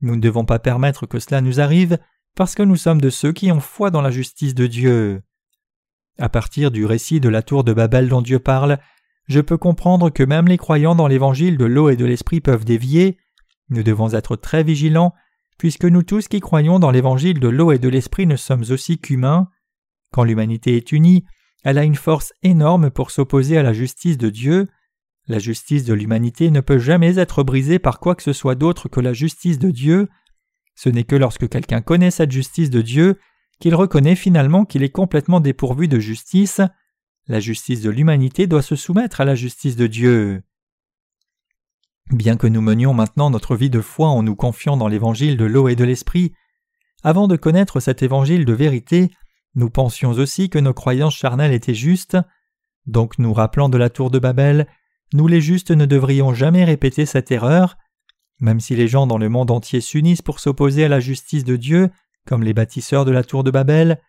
Nous 0.00 0.16
ne 0.16 0.20
devons 0.20 0.44
pas 0.44 0.58
permettre 0.58 1.06
que 1.06 1.18
cela 1.18 1.40
nous 1.40 1.60
arrive 1.60 1.98
parce 2.34 2.54
que 2.54 2.62
nous 2.62 2.76
sommes 2.76 3.00
de 3.00 3.10
ceux 3.10 3.32
qui 3.32 3.52
ont 3.52 3.60
foi 3.60 3.90
dans 3.90 4.00
la 4.00 4.10
justice 4.10 4.54
de 4.54 4.66
Dieu. 4.66 5.22
À 6.18 6.28
partir 6.28 6.70
du 6.70 6.84
récit 6.84 7.20
de 7.20 7.28
la 7.28 7.42
tour 7.42 7.64
de 7.64 7.72
Babel 7.72 8.08
dont 8.08 8.22
Dieu 8.22 8.38
parle, 8.38 8.78
je 9.28 9.40
peux 9.40 9.56
comprendre 9.56 10.10
que 10.10 10.22
même 10.22 10.48
les 10.48 10.58
croyants 10.58 10.94
dans 10.94 11.06
l'évangile 11.06 11.56
de 11.56 11.64
l'eau 11.64 11.88
et 11.90 11.96
de 11.96 12.04
l'esprit 12.04 12.40
peuvent 12.40 12.64
dévier. 12.64 13.18
Nous 13.70 13.82
devons 13.82 14.12
être 14.12 14.36
très 14.36 14.62
vigilants, 14.62 15.14
puisque 15.58 15.84
nous 15.84 16.02
tous 16.02 16.28
qui 16.28 16.40
croyons 16.40 16.78
dans 16.78 16.90
l'évangile 16.90 17.40
de 17.40 17.48
l'eau 17.48 17.72
et 17.72 17.78
de 17.78 17.88
l'esprit 17.88 18.26
ne 18.26 18.36
sommes 18.36 18.64
aussi 18.70 18.98
qu'humains. 18.98 19.48
Quand 20.12 20.24
l'humanité 20.24 20.76
est 20.76 20.92
unie, 20.92 21.24
elle 21.64 21.78
a 21.78 21.84
une 21.84 21.94
force 21.94 22.32
énorme 22.42 22.90
pour 22.90 23.10
s'opposer 23.10 23.56
à 23.56 23.62
la 23.62 23.72
justice 23.72 24.18
de 24.18 24.28
Dieu. 24.28 24.68
La 25.28 25.38
justice 25.38 25.84
de 25.84 25.94
l'humanité 25.94 26.50
ne 26.50 26.60
peut 26.60 26.78
jamais 26.78 27.18
être 27.18 27.42
brisée 27.42 27.78
par 27.78 28.00
quoi 28.00 28.14
que 28.14 28.22
ce 28.22 28.32
soit 28.32 28.54
d'autre 28.54 28.88
que 28.88 29.00
la 29.00 29.12
justice 29.12 29.58
de 29.58 29.70
Dieu. 29.70 30.08
Ce 30.74 30.88
n'est 30.88 31.04
que 31.04 31.16
lorsque 31.16 31.48
quelqu'un 31.48 31.80
connaît 31.80 32.10
cette 32.10 32.32
justice 32.32 32.70
de 32.70 32.82
Dieu 32.82 33.18
qu'il 33.60 33.76
reconnaît 33.76 34.16
finalement 34.16 34.64
qu'il 34.64 34.82
est 34.82 34.90
complètement 34.90 35.38
dépourvu 35.38 35.86
de 35.86 36.00
justice. 36.00 36.60
La 37.28 37.38
justice 37.38 37.80
de 37.80 37.90
l'humanité 37.90 38.48
doit 38.48 38.62
se 38.62 38.74
soumettre 38.74 39.20
à 39.20 39.24
la 39.24 39.36
justice 39.36 39.76
de 39.76 39.86
Dieu. 39.86 40.42
Bien 42.10 42.36
que 42.36 42.48
nous 42.48 42.60
menions 42.60 42.92
maintenant 42.92 43.30
notre 43.30 43.54
vie 43.54 43.70
de 43.70 43.80
foi 43.80 44.08
en 44.08 44.24
nous 44.24 44.34
confiant 44.34 44.76
dans 44.76 44.88
l'évangile 44.88 45.36
de 45.36 45.44
l'eau 45.44 45.68
et 45.68 45.76
de 45.76 45.84
l'esprit, 45.84 46.32
avant 47.04 47.28
de 47.28 47.36
connaître 47.36 47.78
cet 47.78 48.02
évangile 48.02 48.44
de 48.44 48.52
vérité, 48.52 49.10
nous 49.54 49.70
pensions 49.70 50.10
aussi 50.10 50.50
que 50.50 50.58
nos 50.58 50.74
croyances 50.74 51.14
charnelles 51.14 51.52
étaient 51.52 51.74
justes. 51.74 52.18
Donc 52.86 53.18
nous 53.18 53.32
rappelant 53.32 53.68
de 53.68 53.78
la 53.78 53.90
tour 53.90 54.10
de 54.10 54.18
Babel, 54.18 54.66
nous 55.12 55.28
les 55.28 55.40
justes 55.40 55.70
ne 55.70 55.86
devrions 55.86 56.34
jamais 56.34 56.64
répéter 56.64 57.06
cette 57.06 57.30
erreur. 57.30 57.76
Même 58.40 58.60
si 58.60 58.74
les 58.74 58.88
gens 58.88 59.06
dans 59.06 59.18
le 59.18 59.28
monde 59.28 59.50
entier 59.50 59.80
s'unissent 59.80 60.22
pour 60.22 60.40
s'opposer 60.40 60.84
à 60.84 60.88
la 60.88 61.00
justice 61.00 61.44
de 61.44 61.56
Dieu, 61.56 61.90
comme 62.26 62.42
les 62.42 62.54
bâtisseurs 62.54 63.04
de 63.04 63.10
la 63.10 63.24
tour 63.24 63.44
de 63.44 63.50
Babel, 63.50 64.00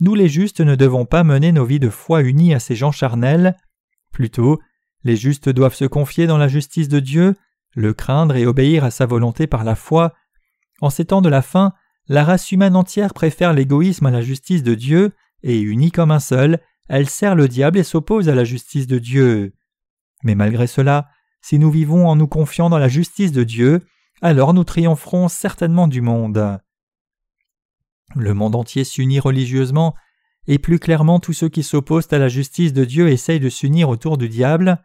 nous 0.00 0.14
les 0.14 0.28
justes 0.28 0.60
ne 0.60 0.74
devons 0.74 1.06
pas 1.06 1.24
mener 1.24 1.52
nos 1.52 1.64
vies 1.64 1.80
de 1.80 1.88
foi 1.88 2.22
unies 2.22 2.54
à 2.54 2.58
ces 2.58 2.74
gens 2.74 2.92
charnels. 2.92 3.56
Plutôt, 4.12 4.60
les 5.04 5.16
justes 5.16 5.48
doivent 5.48 5.74
se 5.74 5.84
confier 5.84 6.26
dans 6.26 6.38
la 6.38 6.48
justice 6.48 6.88
de 6.88 7.00
Dieu, 7.00 7.34
le 7.74 7.94
craindre 7.94 8.36
et 8.36 8.46
obéir 8.46 8.84
à 8.84 8.90
sa 8.90 9.06
volonté 9.06 9.46
par 9.46 9.64
la 9.64 9.74
foi. 9.74 10.14
En 10.80 10.90
ces 10.90 11.04
temps 11.04 11.22
de 11.22 11.28
la 11.28 11.42
fin, 11.42 11.72
la 12.08 12.24
race 12.24 12.52
humaine 12.52 12.76
entière 12.76 13.14
préfère 13.14 13.52
l'égoïsme 13.52 14.06
à 14.06 14.10
la 14.10 14.20
justice 14.20 14.62
de 14.62 14.74
Dieu, 14.74 15.12
et 15.42 15.60
unie 15.60 15.92
comme 15.92 16.10
un 16.10 16.20
seul, 16.20 16.60
elle 16.88 17.08
sert 17.08 17.34
le 17.34 17.48
diable 17.48 17.78
et 17.78 17.84
s'oppose 17.84 18.28
à 18.28 18.34
la 18.34 18.44
justice 18.44 18.86
de 18.86 18.98
Dieu. 18.98 19.54
Mais 20.22 20.34
malgré 20.34 20.66
cela, 20.66 21.08
si 21.42 21.58
nous 21.58 21.70
vivons 21.70 22.08
en 22.08 22.16
nous 22.16 22.26
confiant 22.26 22.70
dans 22.70 22.78
la 22.78 22.88
justice 22.88 23.32
de 23.32 23.44
Dieu, 23.44 23.86
alors 24.22 24.54
nous 24.54 24.64
triompherons 24.64 25.28
certainement 25.28 25.88
du 25.88 26.00
monde. 26.00 26.58
Le 28.14 28.34
monde 28.34 28.54
entier 28.54 28.84
s'unit 28.84 29.20
religieusement, 29.20 29.94
et 30.46 30.58
plus 30.58 30.78
clairement 30.78 31.20
tous 31.20 31.32
ceux 31.32 31.48
qui 31.48 31.62
s'opposent 31.62 32.12
à 32.12 32.18
la 32.18 32.28
justice 32.28 32.72
de 32.72 32.84
Dieu 32.84 33.08
essayent 33.08 33.40
de 33.40 33.48
s'unir 33.48 33.88
autour 33.88 34.16
du 34.16 34.28
diable. 34.28 34.82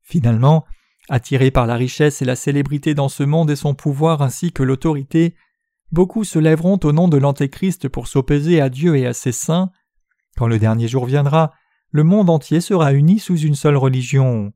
Finalement, 0.00 0.64
attirés 1.08 1.50
par 1.50 1.66
la 1.66 1.74
richesse 1.74 2.22
et 2.22 2.24
la 2.24 2.36
célébrité 2.36 2.94
dans 2.94 3.08
ce 3.08 3.22
monde 3.22 3.50
et 3.50 3.56
son 3.56 3.74
pouvoir 3.74 4.22
ainsi 4.22 4.52
que 4.52 4.62
l'autorité, 4.62 5.34
beaucoup 5.90 6.24
se 6.24 6.38
lèveront 6.38 6.78
au 6.84 6.92
nom 6.92 7.08
de 7.08 7.16
l'Antéchrist 7.16 7.88
pour 7.88 8.06
s'opposer 8.06 8.60
à 8.60 8.68
Dieu 8.68 8.96
et 8.96 9.06
à 9.06 9.12
ses 9.12 9.32
saints. 9.32 9.70
Quand 10.36 10.46
le 10.46 10.58
dernier 10.58 10.88
jour 10.88 11.04
viendra, 11.04 11.52
le 11.90 12.04
monde 12.04 12.30
entier 12.30 12.60
sera 12.60 12.92
uni 12.92 13.18
sous 13.18 13.36
une 13.36 13.54
seule 13.54 13.76
religion. 13.76 14.52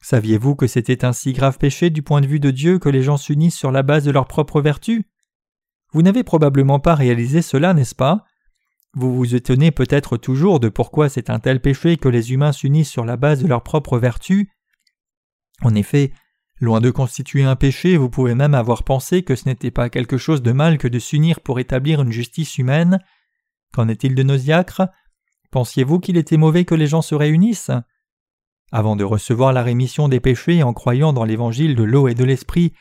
Saviez-vous 0.00 0.54
que 0.54 0.66
c'était 0.66 1.04
un 1.04 1.12
si 1.12 1.32
grave 1.32 1.58
péché 1.58 1.90
du 1.90 2.02
point 2.02 2.20
de 2.20 2.26
vue 2.26 2.40
de 2.40 2.50
Dieu 2.50 2.78
que 2.78 2.88
les 2.88 3.02
gens 3.02 3.16
s'unissent 3.16 3.56
sur 3.56 3.72
la 3.72 3.82
base 3.82 4.04
de 4.04 4.10
leur 4.10 4.26
propre 4.26 4.60
vertu 4.60 5.06
vous 5.92 6.02
n'avez 6.02 6.22
probablement 6.22 6.80
pas 6.80 6.94
réalisé 6.94 7.42
cela, 7.42 7.72
n'est-ce 7.72 7.94
pas? 7.94 8.24
Vous 8.94 9.14
vous 9.14 9.34
étonnez 9.34 9.70
peut-être 9.70 10.16
toujours 10.16 10.60
de 10.60 10.68
pourquoi 10.68 11.08
c'est 11.08 11.30
un 11.30 11.38
tel 11.38 11.60
péché 11.60 11.96
que 11.96 12.08
les 12.08 12.32
humains 12.32 12.52
s'unissent 12.52 12.90
sur 12.90 13.04
la 13.04 13.16
base 13.16 13.42
de 13.42 13.48
leur 13.48 13.62
propre 13.62 13.98
vertu. 13.98 14.50
En 15.62 15.74
effet, 15.74 16.12
loin 16.60 16.80
de 16.80 16.90
constituer 16.90 17.44
un 17.44 17.56
péché, 17.56 17.96
vous 17.96 18.10
pouvez 18.10 18.34
même 18.34 18.54
avoir 18.54 18.82
pensé 18.82 19.22
que 19.22 19.34
ce 19.34 19.48
n'était 19.48 19.70
pas 19.70 19.88
quelque 19.88 20.18
chose 20.18 20.42
de 20.42 20.52
mal 20.52 20.78
que 20.78 20.88
de 20.88 20.98
s'unir 20.98 21.40
pour 21.40 21.58
établir 21.58 22.02
une 22.02 22.12
justice 22.12 22.58
humaine. 22.58 22.98
Qu'en 23.72 23.88
est-il 23.88 24.14
de 24.14 24.22
nos 24.22 24.36
diacres 24.36 24.88
Pensiez-vous 25.50 26.00
qu'il 26.00 26.18
était 26.18 26.36
mauvais 26.36 26.66
que 26.66 26.74
les 26.74 26.86
gens 26.86 27.02
se 27.02 27.14
réunissent? 27.14 27.70
Avant 28.70 28.96
de 28.96 29.04
recevoir 29.04 29.52
la 29.52 29.62
rémission 29.62 30.08
des 30.08 30.20
péchés 30.20 30.62
en 30.62 30.74
croyant 30.74 31.12
dans 31.12 31.24
l'évangile 31.24 31.74
de 31.74 31.84
l'eau 31.84 32.08
et 32.08 32.14
de 32.14 32.24
l'esprit, 32.24 32.72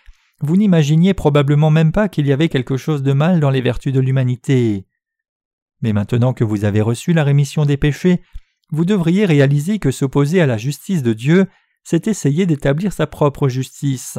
vous 0.41 0.57
n'imaginiez 0.57 1.13
probablement 1.13 1.69
même 1.69 1.91
pas 1.91 2.09
qu'il 2.09 2.27
y 2.27 2.33
avait 2.33 2.49
quelque 2.49 2.77
chose 2.77 3.03
de 3.03 3.13
mal 3.13 3.39
dans 3.39 3.49
les 3.49 3.61
vertus 3.61 3.93
de 3.93 3.99
l'humanité. 3.99 4.85
Mais 5.81 5.93
maintenant 5.93 6.33
que 6.33 6.43
vous 6.43 6.65
avez 6.65 6.81
reçu 6.81 7.13
la 7.13 7.23
rémission 7.23 7.65
des 7.65 7.77
péchés, 7.77 8.21
vous 8.69 8.85
devriez 8.85 9.25
réaliser 9.25 9.79
que 9.79 9.91
s'opposer 9.91 10.41
à 10.41 10.45
la 10.45 10.57
justice 10.57 11.03
de 11.03 11.13
Dieu, 11.13 11.47
c'est 11.83 12.07
essayer 12.07 12.45
d'établir 12.45 12.91
sa 12.91 13.07
propre 13.07 13.47
justice. 13.47 14.17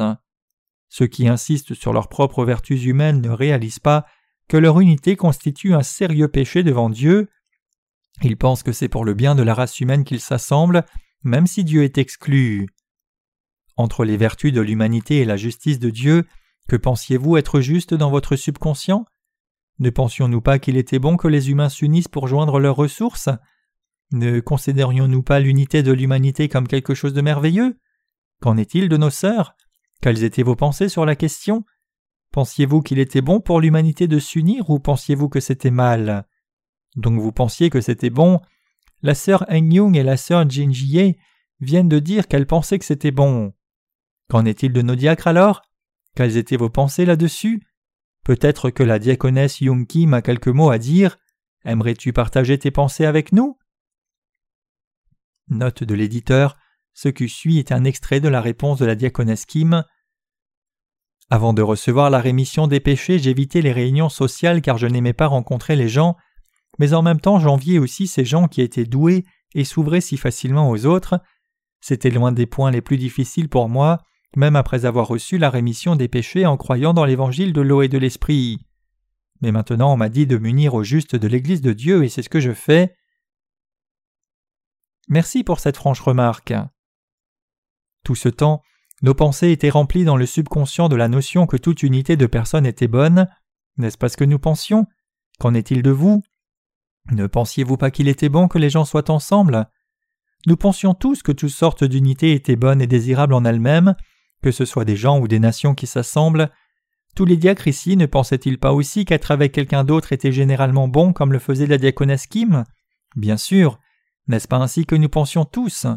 Ceux 0.89 1.05
qui 1.05 1.27
insistent 1.27 1.75
sur 1.75 1.93
leurs 1.93 2.09
propres 2.09 2.43
vertus 2.43 2.83
humaines 2.83 3.21
ne 3.21 3.29
réalisent 3.29 3.79
pas 3.79 4.05
que 4.47 4.57
leur 4.57 4.79
unité 4.79 5.15
constitue 5.15 5.75
un 5.75 5.83
sérieux 5.83 6.27
péché 6.27 6.63
devant 6.63 6.89
Dieu. 6.89 7.29
Ils 8.23 8.37
pensent 8.37 8.63
que 8.63 8.71
c'est 8.71 8.89
pour 8.89 9.05
le 9.05 9.13
bien 9.13 9.35
de 9.35 9.43
la 9.43 9.53
race 9.53 9.79
humaine 9.79 10.03
qu'ils 10.03 10.19
s'assemblent, 10.19 10.83
même 11.23 11.47
si 11.47 11.63
Dieu 11.63 11.83
est 11.83 11.97
exclu. 11.97 12.67
Entre 13.75 14.05
les 14.05 14.17
vertus 14.17 14.53
de 14.53 14.61
l'humanité 14.61 15.19
et 15.19 15.25
la 15.25 15.37
justice 15.37 15.79
de 15.79 15.89
Dieu, 15.89 16.25
que 16.67 16.75
pensiez-vous 16.75 17.37
être 17.37 17.61
juste 17.61 17.93
dans 17.93 18.11
votre 18.11 18.35
subconscient? 18.35 19.05
Ne 19.79 19.89
pensions-nous 19.89 20.41
pas 20.41 20.59
qu'il 20.59 20.77
était 20.77 20.99
bon 20.99 21.17
que 21.17 21.27
les 21.27 21.49
humains 21.49 21.69
s'unissent 21.69 22.09
pour 22.09 22.27
joindre 22.27 22.59
leurs 22.59 22.75
ressources? 22.75 23.29
Ne 24.11 24.39
considérions-nous 24.39 25.23
pas 25.23 25.39
l'unité 25.39 25.83
de 25.83 25.91
l'humanité 25.91 26.49
comme 26.49 26.67
quelque 26.67 26.93
chose 26.93 27.13
de 27.13 27.21
merveilleux? 27.21 27.77
Qu'en 28.41 28.57
est-il 28.57 28.89
de 28.89 28.97
nos 28.97 29.09
sœurs? 29.09 29.55
Quelles 30.01 30.23
étaient 30.23 30.43
vos 30.43 30.55
pensées 30.55 30.89
sur 30.89 31.05
la 31.05 31.15
question? 31.15 31.63
Pensiez-vous 32.31 32.81
qu'il 32.81 32.99
était 32.99 33.21
bon 33.21 33.39
pour 33.39 33.59
l'humanité 33.59 34.07
de 34.07 34.19
s'unir 34.19 34.69
ou 34.69 34.79
pensiez-vous 34.79 35.29
que 35.29 35.39
c'était 35.39 35.71
mal? 35.71 36.27
Donc 36.95 37.19
vous 37.19 37.31
pensiez 37.31 37.69
que 37.69 37.81
c'était 37.81 38.09
bon 38.09 38.39
La 39.01 39.15
sœur 39.15 39.45
Eng 39.49 39.95
et 39.95 40.03
la 40.03 40.17
sœur 40.17 40.49
Jin 40.49 40.71
Jie 40.71 41.15
viennent 41.59 41.89
de 41.89 41.99
dire 41.99 42.27
qu'elles 42.27 42.47
pensaient 42.47 42.79
que 42.79 42.85
c'était 42.85 43.11
bon. 43.11 43.53
Qu'en 44.29 44.45
est-il 44.45 44.73
de 44.73 44.81
nos 44.81 44.95
diacres 44.95 45.27
alors? 45.27 45.61
Quelles 46.15 46.37
étaient 46.37 46.57
vos 46.57 46.69
pensées 46.69 47.05
là-dessus? 47.05 47.63
Peut-être 48.23 48.69
que 48.69 48.83
la 48.83 48.99
diaconesse 48.99 49.61
Yung 49.61 49.87
Kim 49.87 50.13
a 50.13 50.21
quelques 50.21 50.47
mots 50.47 50.69
à 50.69 50.77
dire. 50.77 51.17
Aimerais-tu 51.65 52.13
partager 52.13 52.57
tes 52.57 52.71
pensées 52.71 53.05
avec 53.05 53.31
nous? 53.31 53.57
Note 55.47 55.83
de 55.83 55.95
l'éditeur 55.95 56.57
ce 57.01 57.07
qui 57.07 57.29
suit 57.29 57.59
est 57.59 57.71
un 57.71 57.85
extrait 57.85 58.19
de 58.19 58.27
la 58.27 58.41
réponse 58.41 58.79
de 58.79 58.85
la 58.85 58.95
diaconesse 58.95 59.45
Kim. 59.45 59.85
Avant 61.29 61.53
de 61.53 61.61
recevoir 61.61 62.09
la 62.09 62.19
rémission 62.19 62.67
des 62.67 62.81
péchés, 62.81 63.19
j'évitais 63.19 63.61
les 63.61 63.71
réunions 63.71 64.09
sociales 64.09 64.61
car 64.61 64.77
je 64.77 64.85
n'aimais 64.85 65.13
pas 65.13 65.27
rencontrer 65.27 65.77
les 65.77 65.87
gens, 65.87 66.17
mais 66.79 66.93
en 66.93 67.01
même 67.01 67.19
temps 67.19 67.39
j'enviais 67.39 67.77
aussi 67.77 68.07
ces 68.07 68.25
gens 68.25 68.47
qui 68.47 68.61
étaient 68.61 68.85
doués 68.85 69.25
et 69.53 69.63
s'ouvraient 69.63 70.01
si 70.01 70.17
facilement 70.17 70.69
aux 70.69 70.85
autres. 70.85 71.21
C'était 71.81 72.09
loin 72.09 72.31
des 72.31 72.45
points 72.45 72.71
les 72.71 72.81
plus 72.81 72.97
difficiles 72.97 73.49
pour 73.49 73.69
moi, 73.69 73.99
même 74.35 74.55
après 74.55 74.85
avoir 74.85 75.07
reçu 75.07 75.37
la 75.37 75.49
rémission 75.49 75.95
des 75.95 76.07
péchés 76.07 76.45
en 76.45 76.57
croyant 76.57 76.93
dans 76.93 77.05
l'évangile 77.05 77.53
de 77.53 77.61
l'eau 77.61 77.81
et 77.81 77.87
de 77.87 77.97
l'esprit. 77.97 78.65
Mais 79.41 79.51
maintenant 79.51 79.93
on 79.93 79.97
m'a 79.97 80.09
dit 80.09 80.25
de 80.25 80.37
m'unir 80.37 80.73
au 80.73 80.83
juste 80.83 81.15
de 81.15 81.27
l'Église 81.27 81.61
de 81.61 81.73
Dieu 81.73 82.03
et 82.03 82.09
c'est 82.09 82.23
ce 82.23 82.29
que 82.29 82.39
je 82.39 82.53
fais. 82.53 82.95
Merci 85.07 85.43
pour 85.43 85.59
cette 85.59 85.77
franche 85.77 86.01
remarque. 86.01 86.53
Tout 88.03 88.15
ce 88.15 88.29
temps, 88.29 88.61
nos 89.01 89.13
pensées 89.13 89.51
étaient 89.51 89.69
remplies 89.69 90.03
dans 90.03 90.17
le 90.17 90.25
subconscient 90.25 90.89
de 90.89 90.95
la 90.95 91.07
notion 91.07 91.47
que 91.47 91.57
toute 91.57 91.83
unité 91.83 92.17
de 92.17 92.25
personnes 92.25 92.65
était 92.65 92.87
bonne. 92.87 93.27
N'est-ce 93.77 93.97
pas 93.97 94.09
ce 94.09 94.17
que 94.17 94.25
nous 94.25 94.39
pensions? 94.39 94.85
Qu'en 95.39 95.53
est-il 95.53 95.81
de 95.81 95.91
vous? 95.91 96.21
Ne 97.11 97.27
pensiez-vous 97.27 97.77
pas 97.77 97.91
qu'il 97.91 98.07
était 98.07 98.29
bon 98.29 98.47
que 98.47 98.57
les 98.57 98.69
gens 98.69 98.85
soient 98.85 99.09
ensemble? 99.09 99.67
Nous 100.45 100.57
pensions 100.57 100.93
tous 100.93 101.21
que 101.21 101.31
toutes 101.31 101.49
sortes 101.49 101.83
d'unités 101.83 102.33
étaient 102.33 102.55
bonnes 102.55 102.81
et 102.81 102.87
désirables 102.87 103.33
en 103.33 103.45
elles-mêmes, 103.45 103.95
que 104.41 104.51
ce 104.51 104.65
soit 104.65 104.85
des 104.85 104.95
gens 104.95 105.19
ou 105.19 105.27
des 105.27 105.39
nations 105.39 105.75
qui 105.75 105.87
s'assemblent. 105.87 106.49
Tous 107.15 107.25
les 107.25 107.37
diacres 107.37 107.67
ici 107.67 107.97
ne 107.97 108.05
pensaient-ils 108.05 108.59
pas 108.59 108.71
aussi 108.71 109.05
qu'être 109.05 109.31
avec 109.31 109.51
quelqu'un 109.51 109.83
d'autre 109.83 110.13
était 110.13 110.31
généralement 110.31 110.87
bon 110.87 111.11
comme 111.11 111.33
le 111.33 111.39
faisait 111.39 111.67
la 111.67 111.77
diaconesse 111.77 112.27
Bien 113.15 113.37
sûr, 113.37 113.79
n'est-ce 114.27 114.47
pas 114.47 114.57
ainsi 114.57 114.85
que 114.85 114.95
nous 114.95 115.09
pensions 115.09 115.45
tous? 115.45 115.87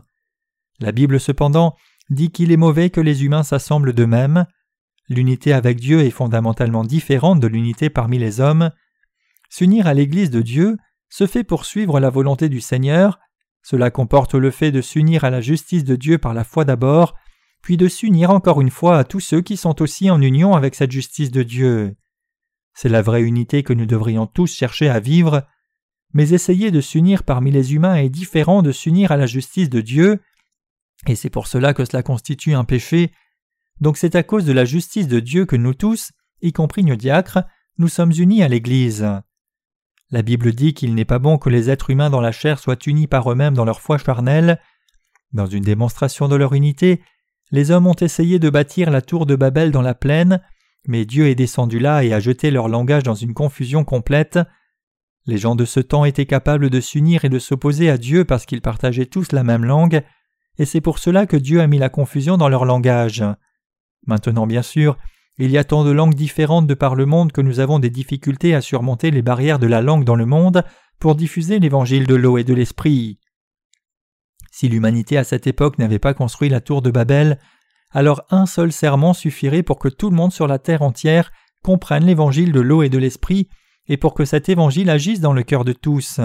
La 0.81 0.93
Bible 0.93 1.21
cependant 1.21 1.77
dit 2.11 2.31
qu'il 2.31 2.51
est 2.51 2.57
mauvais 2.57 2.91
que 2.91 3.01
les 3.01 3.25
humains 3.25 3.45
s'assemblent 3.45 3.93
d'eux-mêmes. 3.93 4.47
L'unité 5.09 5.53
avec 5.53 5.79
Dieu 5.79 6.01
est 6.01 6.11
fondamentalement 6.11 6.85
différente 6.85 7.39
de 7.39 7.47
l'unité 7.47 7.91
parmi 7.91 8.19
les 8.19 8.41
hommes. 8.41 8.71
S'unir 9.51 9.87
à 9.87 9.95
l'Église 9.95 10.31
de 10.31 10.41
Dieu 10.41 10.79
se 11.13 11.27
fait 11.27 11.45
pour 11.45 11.67
suivre 11.67 12.01
la 12.01 12.09
volonté 12.09 12.49
du 12.49 12.63
Seigneur. 12.63 13.21
Cela 13.63 13.91
comporte 13.91 14.35
le 14.35 14.51
fait 14.51 14.73
de 14.73 14.81
s'unir 14.81 15.25
à 15.25 15.31
la 15.31 15.43
justice 15.43 15.85
de 15.85 15.95
Dieu 15.95 16.17
par 16.17 16.33
la 16.33 16.43
foi 16.43 16.65
d'abord, 16.65 17.15
puis 17.61 17.77
de 17.77 17.87
s'unir 17.87 18.31
encore 18.31 18.63
une 18.63 18.71
fois 18.71 18.97
à 18.97 19.05
tous 19.05 19.21
ceux 19.21 19.43
qui 19.43 19.59
sont 19.59 19.83
aussi 19.83 20.11
en 20.11 20.23
union 20.23 20.55
avec 20.55 20.75
cette 20.75 20.91
justice 20.91 21.31
de 21.31 21.43
Dieu. 21.43 21.97
C'est 22.73 22.89
la 22.89 23.03
vraie 23.03 23.21
unité 23.21 23.63
que 23.63 23.75
nous 23.75 23.85
devrions 23.85 24.27
tous 24.27 24.55
chercher 24.55 24.89
à 24.89 25.01
vivre, 25.01 25.47
mais 26.15 26.31
essayer 26.31 26.71
de 26.71 26.81
s'unir 26.81 27.25
parmi 27.25 27.51
les 27.51 27.75
humains 27.75 27.97
est 27.97 28.09
différent 28.09 28.63
de 28.63 28.73
s'unir 28.73 29.13
à 29.13 29.19
la 29.19 29.27
justice 29.27 29.69
de 29.69 29.83
Dieu, 29.83 30.19
et 31.07 31.15
c'est 31.15 31.31
pour 31.31 31.47
cela 31.47 31.75
que 31.75 31.85
cela 31.85 32.03
constitue 32.03 32.55
un 32.55 32.65
péché. 32.65 33.13
Donc 33.83 33.99
c'est 33.99 34.15
à 34.15 34.23
cause 34.23 34.47
de 34.47 34.53
la 34.53 34.65
justice 34.65 35.09
de 35.09 35.21
Dieu 35.21 35.45
que 35.45 35.57
nous 35.57 35.75
tous, 35.75 36.13
y 36.41 36.55
compris 36.55 36.85
nos 36.85 36.97
diacres, 36.97 37.41
nous 37.77 37.89
sommes 37.89 38.13
unis 38.17 38.43
à 38.43 38.49
l'Église. 38.49 39.07
La 40.13 40.21
Bible 40.21 40.53
dit 40.53 40.75
qu'il 40.75 40.95
n'est 40.95 41.07
pas 41.07 41.19
bon 41.19 41.39
que 41.39 41.49
les 41.49 41.71
êtres 41.71 41.89
humains 41.89 42.11
dans 42.11 42.21
la 42.21 42.33
chair 42.33 42.59
soient 42.59 42.77
unis 42.87 43.07
par 43.07 43.33
eux-mêmes 43.33 43.55
dans 43.55 43.65
leur 43.65 43.81
foi 43.81 43.97
charnelle. 43.97 44.61
Dans 45.33 45.47
une 45.47 45.65
démonstration 45.65 46.29
de 46.29 46.37
leur 46.37 46.53
unité, 46.53 47.01
les 47.51 47.71
hommes 47.71 47.87
ont 47.87 47.95
essayé 47.95 48.39
de 48.39 48.51
bâtir 48.51 48.91
la 48.91 49.01
tour 49.01 49.25
de 49.25 49.37
Babel 49.37 49.71
dans 49.71 49.81
la 49.81 49.95
plaine, 49.95 50.43
mais 50.87 51.07
Dieu 51.07 51.29
est 51.29 51.35
descendu 51.35 51.79
là 51.79 52.05
et 52.05 52.13
a 52.13 52.21
jeté 52.21 52.51
leur 52.51 52.69
langage 52.69 53.05
dans 53.05 53.15
une 53.15 53.33
confusion 53.33 53.85
complète. 53.85 54.39
Les 55.25 55.39
gens 55.39 55.55
de 55.55 55.65
ce 55.65 55.81
temps 55.81 56.05
étaient 56.05 56.27
capables 56.27 56.69
de 56.69 56.81
s'unir 56.81 57.25
et 57.25 57.31
de 57.31 57.39
s'opposer 57.39 57.89
à 57.89 57.97
Dieu 57.97 58.27
parce 58.27 58.45
qu'ils 58.45 58.61
partageaient 58.61 59.07
tous 59.07 59.33
la 59.33 59.45
même 59.45 59.65
langue, 59.65 60.03
et 60.59 60.67
c'est 60.67 60.83
pour 60.83 60.99
cela 60.99 61.25
que 61.25 61.39
Dieu 61.39 61.63
a 61.63 61.67
mis 61.67 61.79
la 61.79 61.89
confusion 61.89 62.37
dans 62.37 62.51
leur 62.51 62.67
langage. 62.67 63.25
Maintenant, 64.07 64.47
bien 64.47 64.63
sûr, 64.63 64.99
il 65.39 65.51
y 65.51 65.59
a 65.59 65.65
tant 65.65 65.85
de 65.85 65.91
langues 65.91 66.15
différentes 66.15 66.67
de 66.67 66.75
par 66.75 66.95
le 66.95 67.07
monde 67.07 67.33
que 67.33 67.41
nous 67.41 67.61
avons 67.61 67.79
des 67.79 67.91
difficultés 67.91 68.55
à 68.55 68.61
surmonter 68.61 69.11
les 69.11 69.23
barrières 69.23 69.59
de 69.59 69.67
la 69.67 69.81
langue 69.81 70.05
dans 70.05 70.17
le 70.17 70.27
monde 70.27 70.65
pour 70.99 71.15
diffuser 71.15 71.59
l'évangile 71.59 72.07
de 72.07 72.15
l'eau 72.15 72.39
et 72.39 72.45
de 72.45 72.55
l'esprit. 72.55 73.19
Si 74.53 74.69
l'humanité 74.69 75.17
à 75.17 75.25
cette 75.25 75.47
époque 75.47 75.79
n'avait 75.79 75.99
pas 75.99 76.15
construit 76.15 76.51
la 76.51 76.61
tour 76.61 76.83
de 76.83 76.91
Babel, 76.91 77.39
alors 77.91 78.23
un 78.31 78.47
seul 78.47 78.73
serment 78.73 79.15
suffirait 79.15 79.63
pour 79.63 79.79
que 79.79 79.89
tout 79.89 80.11
le 80.11 80.17
monde 80.17 80.33
sur 80.33 80.47
la 80.47 80.59
terre 80.59 80.83
entière 80.83 81.33
comprenne 81.63 82.05
l'évangile 82.05 82.53
de 82.53 82.61
l'eau 82.61 82.83
et 82.83 82.89
de 82.89 82.99
l'esprit 82.99 83.49
et 83.89 83.97
pour 83.97 84.15
que 84.15 84.25
cet 84.25 84.49
évangile 84.49 84.91
agisse 84.91 85.21
dans 85.21 85.33
le 85.33 85.43
cœur 85.43 85.65
de 85.65 85.73
tous. 85.73 86.21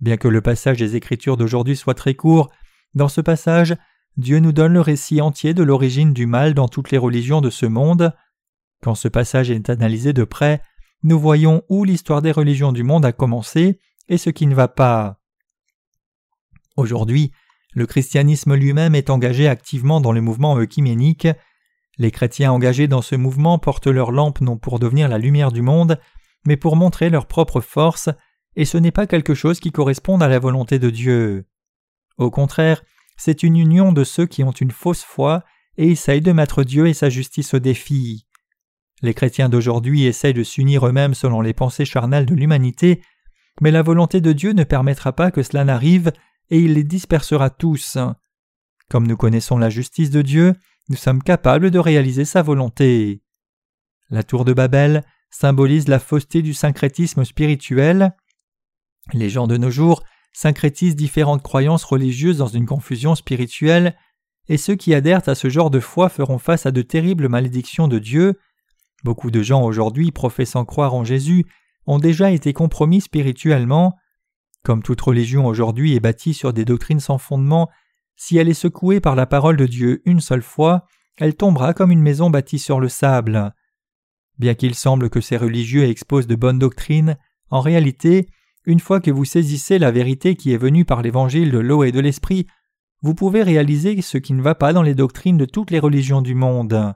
Bien 0.00 0.16
que 0.16 0.28
le 0.28 0.40
passage 0.40 0.78
des 0.78 0.96
Écritures 0.96 1.36
d'aujourd'hui 1.36 1.76
soit 1.76 1.94
très 1.94 2.14
court, 2.14 2.50
dans 2.94 3.08
ce 3.08 3.20
passage, 3.20 3.76
Dieu 4.18 4.40
nous 4.40 4.50
donne 4.50 4.72
le 4.72 4.80
récit 4.80 5.20
entier 5.20 5.54
de 5.54 5.62
l'origine 5.62 6.12
du 6.12 6.26
mal 6.26 6.52
dans 6.52 6.66
toutes 6.66 6.90
les 6.90 6.98
religions 6.98 7.40
de 7.40 7.50
ce 7.50 7.66
monde. 7.66 8.12
Quand 8.82 8.96
ce 8.96 9.06
passage 9.06 9.48
est 9.48 9.70
analysé 9.70 10.12
de 10.12 10.24
près, 10.24 10.60
nous 11.04 11.20
voyons 11.20 11.62
où 11.68 11.84
l'histoire 11.84 12.20
des 12.20 12.32
religions 12.32 12.72
du 12.72 12.82
monde 12.82 13.04
a 13.04 13.12
commencé 13.12 13.78
et 14.08 14.18
ce 14.18 14.30
qui 14.30 14.48
ne 14.48 14.56
va 14.56 14.66
pas. 14.66 15.20
Aujourd'hui, 16.76 17.30
le 17.74 17.86
christianisme 17.86 18.56
lui-même 18.56 18.96
est 18.96 19.08
engagé 19.08 19.46
activement 19.46 20.00
dans 20.00 20.10
le 20.10 20.20
mouvement 20.20 20.58
œcuménique. 20.58 21.28
Les 21.96 22.10
chrétiens 22.10 22.50
engagés 22.50 22.88
dans 22.88 23.02
ce 23.02 23.14
mouvement 23.14 23.60
portent 23.60 23.86
leur 23.86 24.10
lampe 24.10 24.40
non 24.40 24.56
pour 24.56 24.80
devenir 24.80 25.08
la 25.08 25.18
lumière 25.18 25.52
du 25.52 25.62
monde, 25.62 26.00
mais 26.44 26.56
pour 26.56 26.74
montrer 26.74 27.08
leur 27.08 27.26
propre 27.26 27.60
force, 27.60 28.08
et 28.56 28.64
ce 28.64 28.78
n'est 28.78 28.90
pas 28.90 29.06
quelque 29.06 29.34
chose 29.34 29.60
qui 29.60 29.70
corresponde 29.70 30.24
à 30.24 30.28
la 30.28 30.40
volonté 30.40 30.80
de 30.80 30.90
Dieu. 30.90 31.46
Au 32.16 32.32
contraire, 32.32 32.82
c'est 33.18 33.42
une 33.42 33.56
union 33.56 33.92
de 33.92 34.04
ceux 34.04 34.26
qui 34.26 34.42
ont 34.44 34.52
une 34.52 34.70
fausse 34.70 35.02
foi 35.02 35.44
et 35.76 35.90
essayent 35.90 36.22
de 36.22 36.32
mettre 36.32 36.62
Dieu 36.62 36.86
et 36.86 36.94
sa 36.94 37.10
justice 37.10 37.52
au 37.52 37.58
défi. 37.58 38.26
Les 39.02 39.12
chrétiens 39.12 39.48
d'aujourd'hui 39.48 40.04
essayent 40.04 40.34
de 40.34 40.42
s'unir 40.42 40.86
eux-mêmes 40.86 41.14
selon 41.14 41.40
les 41.40 41.52
pensées 41.52 41.84
charnelles 41.84 42.26
de 42.26 42.34
l'humanité, 42.34 43.02
mais 43.60 43.70
la 43.70 43.82
volonté 43.82 44.20
de 44.20 44.32
Dieu 44.32 44.52
ne 44.52 44.64
permettra 44.64 45.12
pas 45.12 45.30
que 45.30 45.42
cela 45.42 45.64
n'arrive 45.64 46.12
et 46.50 46.60
il 46.60 46.74
les 46.74 46.84
dispersera 46.84 47.50
tous. 47.50 47.98
Comme 48.88 49.06
nous 49.06 49.16
connaissons 49.16 49.58
la 49.58 49.68
justice 49.68 50.10
de 50.10 50.22
Dieu, 50.22 50.54
nous 50.88 50.96
sommes 50.96 51.22
capables 51.22 51.70
de 51.70 51.78
réaliser 51.78 52.24
sa 52.24 52.42
volonté. 52.42 53.20
La 54.10 54.22
tour 54.22 54.44
de 54.44 54.52
Babel 54.52 55.04
symbolise 55.30 55.88
la 55.88 55.98
fausseté 55.98 56.40
du 56.40 56.54
syncrétisme 56.54 57.24
spirituel. 57.24 58.16
Les 59.12 59.28
gens 59.28 59.46
de 59.46 59.56
nos 59.56 59.70
jours 59.70 60.02
syncrétisent 60.32 60.96
différentes 60.96 61.42
croyances 61.42 61.84
religieuses 61.84 62.38
dans 62.38 62.46
une 62.46 62.66
confusion 62.66 63.14
spirituelle, 63.14 63.96
et 64.48 64.56
ceux 64.56 64.76
qui 64.76 64.94
adhèrent 64.94 65.28
à 65.28 65.34
ce 65.34 65.48
genre 65.48 65.70
de 65.70 65.80
foi 65.80 66.08
feront 66.08 66.38
face 66.38 66.66
à 66.66 66.70
de 66.70 66.82
terribles 66.82 67.28
malédictions 67.28 67.88
de 67.88 67.98
Dieu. 67.98 68.38
Beaucoup 69.04 69.30
de 69.30 69.42
gens 69.42 69.62
aujourd'hui 69.62 70.10
professant 70.10 70.64
croire 70.64 70.94
en 70.94 71.04
Jésus 71.04 71.44
ont 71.86 71.98
déjà 71.98 72.30
été 72.30 72.52
compromis 72.52 73.00
spirituellement. 73.00 73.96
Comme 74.62 74.82
toute 74.82 75.00
religion 75.00 75.46
aujourd'hui 75.46 75.94
est 75.94 76.00
bâtie 76.00 76.34
sur 76.34 76.52
des 76.52 76.64
doctrines 76.64 77.00
sans 77.00 77.18
fondement, 77.18 77.70
si 78.16 78.36
elle 78.36 78.48
est 78.48 78.54
secouée 78.54 79.00
par 79.00 79.14
la 79.14 79.26
parole 79.26 79.56
de 79.56 79.66
Dieu 79.66 80.02
une 80.04 80.20
seule 80.20 80.42
fois, 80.42 80.86
elle 81.16 81.34
tombera 81.34 81.74
comme 81.74 81.90
une 81.90 82.02
maison 82.02 82.30
bâtie 82.30 82.58
sur 82.58 82.80
le 82.80 82.88
sable. 82.88 83.54
Bien 84.38 84.54
qu'il 84.54 84.74
semble 84.74 85.10
que 85.10 85.20
ces 85.20 85.36
religieux 85.36 85.84
exposent 85.84 86.26
de 86.26 86.36
bonnes 86.36 86.58
doctrines, 86.58 87.16
en 87.50 87.60
réalité, 87.60 88.28
une 88.68 88.80
fois 88.80 89.00
que 89.00 89.10
vous 89.10 89.24
saisissez 89.24 89.78
la 89.78 89.90
vérité 89.90 90.36
qui 90.36 90.52
est 90.52 90.58
venue 90.58 90.84
par 90.84 91.00
l'évangile 91.00 91.50
de 91.50 91.58
l'eau 91.58 91.84
et 91.84 91.90
de 91.90 92.00
l'esprit, 92.00 92.46
vous 93.00 93.14
pouvez 93.14 93.42
réaliser 93.42 94.02
ce 94.02 94.18
qui 94.18 94.34
ne 94.34 94.42
va 94.42 94.54
pas 94.54 94.74
dans 94.74 94.82
les 94.82 94.94
doctrines 94.94 95.38
de 95.38 95.46
toutes 95.46 95.70
les 95.70 95.78
religions 95.78 96.20
du 96.20 96.34
monde. 96.34 96.94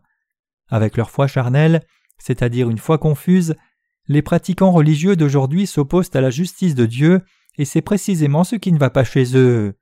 Avec 0.69 0.99
leur 0.99 1.11
foi 1.11 1.27
charnelle, 1.27 1.81
c'est-à-dire 2.19 2.69
une 2.69 2.77
foi 2.77 2.99
confuse, 2.99 3.55
les 4.07 4.21
pratiquants 4.21 4.71
religieux 4.71 5.17
d'aujourd'hui 5.17 5.67
s'opposent 5.67 6.11
à 6.13 6.21
la 6.21 6.29
justice 6.29 6.75
de 6.75 6.85
Dieu, 6.85 7.23
et 7.57 7.65
c'est 7.65 7.81
précisément 7.81 8.45
ce 8.45 8.57
qui 8.57 8.71
ne 8.71 8.79
va 8.79 8.91
pas 8.91 9.05
chez 9.05 9.35
eux. 9.35 9.73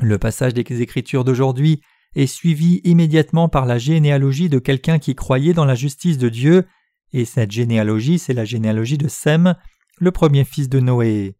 Le 0.00 0.16
passage 0.18 0.54
des 0.54 0.80
Écritures 0.80 1.24
d'aujourd'hui 1.24 1.82
est 2.14 2.28
suivi 2.28 2.80
immédiatement 2.84 3.48
par 3.48 3.66
la 3.66 3.78
généalogie 3.78 4.48
de 4.48 4.60
quelqu'un 4.60 5.00
qui 5.00 5.16
croyait 5.16 5.54
dans 5.54 5.64
la 5.64 5.74
justice 5.74 6.18
de 6.18 6.28
Dieu, 6.28 6.66
et 7.12 7.24
cette 7.24 7.50
généalogie 7.50 8.20
c'est 8.20 8.32
la 8.32 8.44
généalogie 8.44 8.96
de 8.96 9.08
Sem, 9.08 9.56
le 9.98 10.10
premier 10.10 10.44
fils 10.44 10.68
de 10.68 10.80
Noé. 10.80 11.36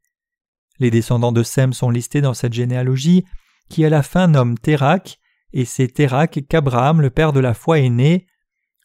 Les 0.78 0.90
descendants 0.90 1.32
de 1.32 1.42
Sem 1.42 1.72
sont 1.72 1.90
listés 1.90 2.20
dans 2.20 2.34
cette 2.34 2.52
généalogie, 2.52 3.24
qui 3.68 3.84
à 3.84 3.88
la 3.88 4.02
fin 4.02 4.28
nomme 4.28 4.58
Térak, 4.58 5.18
et 5.52 5.64
c'est 5.64 5.88
Térak 5.88 6.40
qu'Abraham, 6.48 7.00
le 7.00 7.10
père 7.10 7.32
de 7.32 7.40
la 7.40 7.54
foi, 7.54 7.78
est 7.78 7.90
né. 7.90 8.26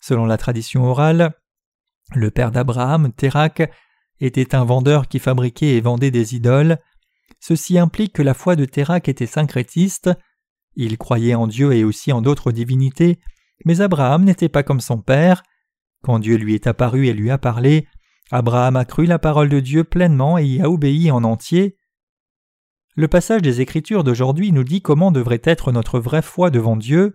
Selon 0.01 0.25
la 0.25 0.38
tradition 0.38 0.84
orale, 0.84 1.34
le 2.13 2.32
père 2.32 2.51
d'Abraham, 2.51 3.12
Térak, 3.12 3.71
était 4.19 4.56
un 4.56 4.63
vendeur 4.63 5.08
qui 5.08 5.19
fabriquait 5.19 5.75
et 5.75 5.82
vendait 5.82 6.12
des 6.12 6.36
idoles. 6.36 6.80
Ceci 7.39 7.77
implique 7.77 8.13
que 8.13 8.23
la 8.23 8.34
foi 8.34 8.56
de 8.56 8.65
Térak 8.65 9.10
était 9.10 9.25
syncrétiste. 9.25 10.10
Il 10.75 10.97
croyait 10.97 11.36
en 11.36 11.47
Dieu 11.47 11.73
et 11.73 11.84
aussi 11.84 12.12
en 12.12 12.21
d'autres 12.21 12.51
divinités, 12.51 13.19
mais 13.65 13.82
Abraham 13.82 14.23
n'était 14.23 14.49
pas 14.49 14.63
comme 14.63 14.82
son 14.82 14.99
père. 14.99 15.43
Quand 16.03 16.19
Dieu 16.19 16.38
lui 16.38 16.56
est 16.56 16.67
apparu 16.67 17.08
et 17.08 17.13
lui 17.13 17.32
a 17.32 17.38
parlé, 17.38 17.88
Abraham 18.31 18.75
a 18.75 18.85
cru 18.85 19.05
la 19.05 19.19
parole 19.19 19.49
de 19.49 19.59
Dieu 19.59 19.83
pleinement 19.83 20.37
et 20.37 20.45
y 20.45 20.61
a 20.61 20.69
obéi 20.69 21.11
en 21.11 21.23
entier. 21.23 21.77
Le 22.95 23.07
passage 23.07 23.41
des 23.41 23.61
Écritures 23.61 24.03
d'aujourd'hui 24.03 24.51
nous 24.51 24.63
dit 24.63 24.81
comment 24.81 25.11
devrait 25.11 25.41
être 25.43 25.71
notre 25.71 25.99
vraie 25.99 26.21
foi 26.21 26.49
devant 26.49 26.75
Dieu. 26.75 27.13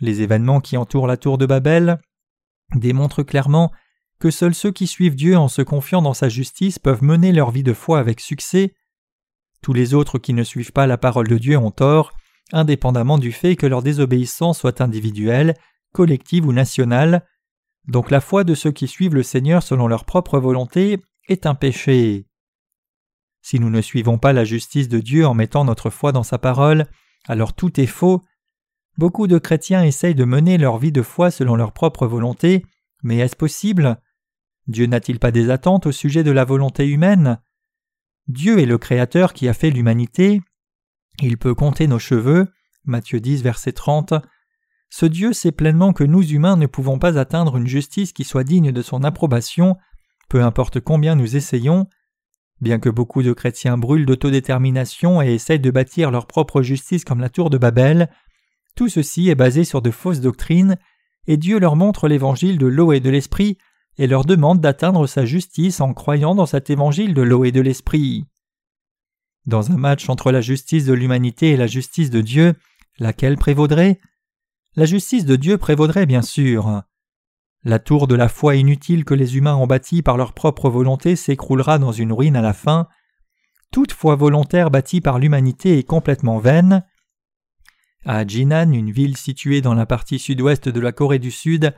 Les 0.00 0.20
événements 0.22 0.60
qui 0.60 0.76
entourent 0.76 1.06
la 1.06 1.16
tour 1.16 1.38
de 1.38 1.46
Babel 1.46 1.98
démontrent 2.74 3.22
clairement 3.22 3.72
que 4.20 4.30
seuls 4.30 4.54
ceux 4.54 4.70
qui 4.70 4.86
suivent 4.86 5.16
Dieu 5.16 5.36
en 5.36 5.48
se 5.48 5.62
confiant 5.62 6.02
dans 6.02 6.14
sa 6.14 6.28
justice 6.28 6.78
peuvent 6.78 7.02
mener 7.02 7.32
leur 7.32 7.50
vie 7.50 7.62
de 7.62 7.72
foi 7.72 7.98
avec 7.98 8.20
succès. 8.20 8.74
Tous 9.62 9.72
les 9.72 9.94
autres 9.94 10.18
qui 10.18 10.34
ne 10.34 10.44
suivent 10.44 10.72
pas 10.72 10.86
la 10.86 10.98
parole 10.98 11.28
de 11.28 11.38
Dieu 11.38 11.56
ont 11.56 11.70
tort, 11.70 12.12
indépendamment 12.52 13.18
du 13.18 13.32
fait 13.32 13.56
que 13.56 13.66
leur 13.66 13.82
désobéissance 13.82 14.58
soit 14.58 14.80
individuelle, 14.80 15.54
collective 15.92 16.46
ou 16.46 16.52
nationale. 16.52 17.26
Donc 17.88 18.10
la 18.10 18.20
foi 18.20 18.44
de 18.44 18.54
ceux 18.54 18.70
qui 18.70 18.86
suivent 18.86 19.14
le 19.14 19.22
Seigneur 19.22 19.62
selon 19.62 19.88
leur 19.88 20.04
propre 20.04 20.38
volonté 20.38 21.02
est 21.28 21.46
un 21.46 21.54
péché. 21.54 22.26
Si 23.42 23.58
nous 23.58 23.70
ne 23.70 23.80
suivons 23.80 24.18
pas 24.18 24.32
la 24.32 24.44
justice 24.44 24.88
de 24.88 25.00
Dieu 25.00 25.26
en 25.26 25.34
mettant 25.34 25.64
notre 25.64 25.90
foi 25.90 26.12
dans 26.12 26.22
sa 26.22 26.38
parole, 26.38 26.86
alors 27.26 27.54
tout 27.54 27.80
est 27.80 27.86
faux. 27.86 28.22
Beaucoup 28.98 29.26
de 29.26 29.38
chrétiens 29.38 29.84
essayent 29.84 30.14
de 30.14 30.24
mener 30.24 30.58
leur 30.58 30.76
vie 30.78 30.92
de 30.92 31.02
foi 31.02 31.30
selon 31.30 31.56
leur 31.56 31.72
propre 31.72 32.06
volonté, 32.06 32.64
mais 33.02 33.18
est-ce 33.18 33.36
possible? 33.36 34.00
Dieu 34.66 34.86
n'a-t-il 34.86 35.18
pas 35.18 35.30
des 35.30 35.50
attentes 35.50 35.86
au 35.86 35.92
sujet 35.92 36.24
de 36.24 36.30
la 36.30 36.44
volonté 36.44 36.86
humaine? 36.86 37.40
Dieu 38.26 38.58
est 38.58 38.66
le 38.66 38.76
Créateur 38.76 39.32
qui 39.32 39.48
a 39.48 39.54
fait 39.54 39.70
l'humanité. 39.70 40.42
Il 41.22 41.38
peut 41.38 41.54
compter 41.54 41.86
nos 41.86 41.98
cheveux. 41.98 42.48
Matthieu 42.84 43.20
10, 43.20 43.42
verset 43.42 43.72
30. 43.72 44.12
Ce 44.90 45.06
Dieu 45.06 45.32
sait 45.32 45.52
pleinement 45.52 45.92
que 45.92 46.04
nous 46.04 46.22
humains 46.22 46.56
ne 46.56 46.66
pouvons 46.66 46.98
pas 46.98 47.18
atteindre 47.18 47.56
une 47.56 47.66
justice 47.66 48.12
qui 48.12 48.24
soit 48.24 48.44
digne 48.44 48.72
de 48.72 48.82
son 48.82 49.04
approbation, 49.04 49.76
peu 50.28 50.42
importe 50.42 50.80
combien 50.80 51.14
nous 51.14 51.36
essayons. 51.36 51.86
Bien 52.60 52.78
que 52.78 52.88
beaucoup 52.88 53.22
de 53.22 53.32
chrétiens 53.32 53.78
brûlent 53.78 54.06
d'autodétermination 54.06 55.22
et 55.22 55.34
essayent 55.34 55.60
de 55.60 55.70
bâtir 55.70 56.10
leur 56.10 56.26
propre 56.26 56.62
justice 56.62 57.04
comme 57.04 57.20
la 57.20 57.28
tour 57.28 57.50
de 57.50 57.58
Babel, 57.58 58.08
tout 58.74 58.88
ceci 58.88 59.28
est 59.28 59.34
basé 59.34 59.64
sur 59.64 59.82
de 59.82 59.90
fausses 59.90 60.20
doctrines, 60.20 60.76
et 61.26 61.36
Dieu 61.36 61.58
leur 61.58 61.76
montre 61.76 62.08
l'évangile 62.08 62.58
de 62.58 62.66
l'eau 62.66 62.92
et 62.92 63.00
de 63.00 63.10
l'esprit 63.10 63.58
et 63.98 64.06
leur 64.06 64.24
demande 64.24 64.60
d'atteindre 64.60 65.06
sa 65.06 65.24
justice 65.24 65.80
en 65.80 65.92
croyant 65.92 66.34
dans 66.34 66.46
cet 66.46 66.70
évangile 66.70 67.14
de 67.14 67.22
l'eau 67.22 67.44
et 67.44 67.52
de 67.52 67.60
l'esprit. 67.60 68.24
Dans 69.46 69.70
un 69.72 69.76
match 69.76 70.08
entre 70.08 70.30
la 70.30 70.40
justice 70.40 70.84
de 70.86 70.92
l'humanité 70.92 71.50
et 71.50 71.56
la 71.56 71.66
justice 71.66 72.10
de 72.10 72.20
Dieu, 72.20 72.54
laquelle 72.98 73.36
prévaudrait? 73.36 74.00
La 74.78 74.84
justice 74.84 75.24
de 75.24 75.34
Dieu 75.34 75.58
prévaudrait 75.58 76.06
bien 76.06 76.22
sûr. 76.22 76.84
La 77.64 77.80
tour 77.80 78.06
de 78.06 78.14
la 78.14 78.28
foi 78.28 78.54
inutile 78.54 79.04
que 79.04 79.12
les 79.12 79.36
humains 79.36 79.56
ont 79.56 79.66
bâtie 79.66 80.02
par 80.02 80.16
leur 80.16 80.34
propre 80.34 80.70
volonté 80.70 81.16
s'écroulera 81.16 81.80
dans 81.80 81.90
une 81.90 82.12
ruine 82.12 82.36
à 82.36 82.42
la 82.42 82.52
fin. 82.52 82.86
Toute 83.72 83.90
foi 83.90 84.14
volontaire 84.14 84.70
bâtie 84.70 85.00
par 85.00 85.18
l'humanité 85.18 85.78
est 85.78 85.82
complètement 85.82 86.38
vaine. 86.38 86.84
À 88.04 88.24
Jinan, 88.24 88.70
une 88.70 88.92
ville 88.92 89.16
située 89.16 89.62
dans 89.62 89.74
la 89.74 89.84
partie 89.84 90.20
sud-ouest 90.20 90.68
de 90.68 90.78
la 90.78 90.92
Corée 90.92 91.18
du 91.18 91.32
Sud, 91.32 91.74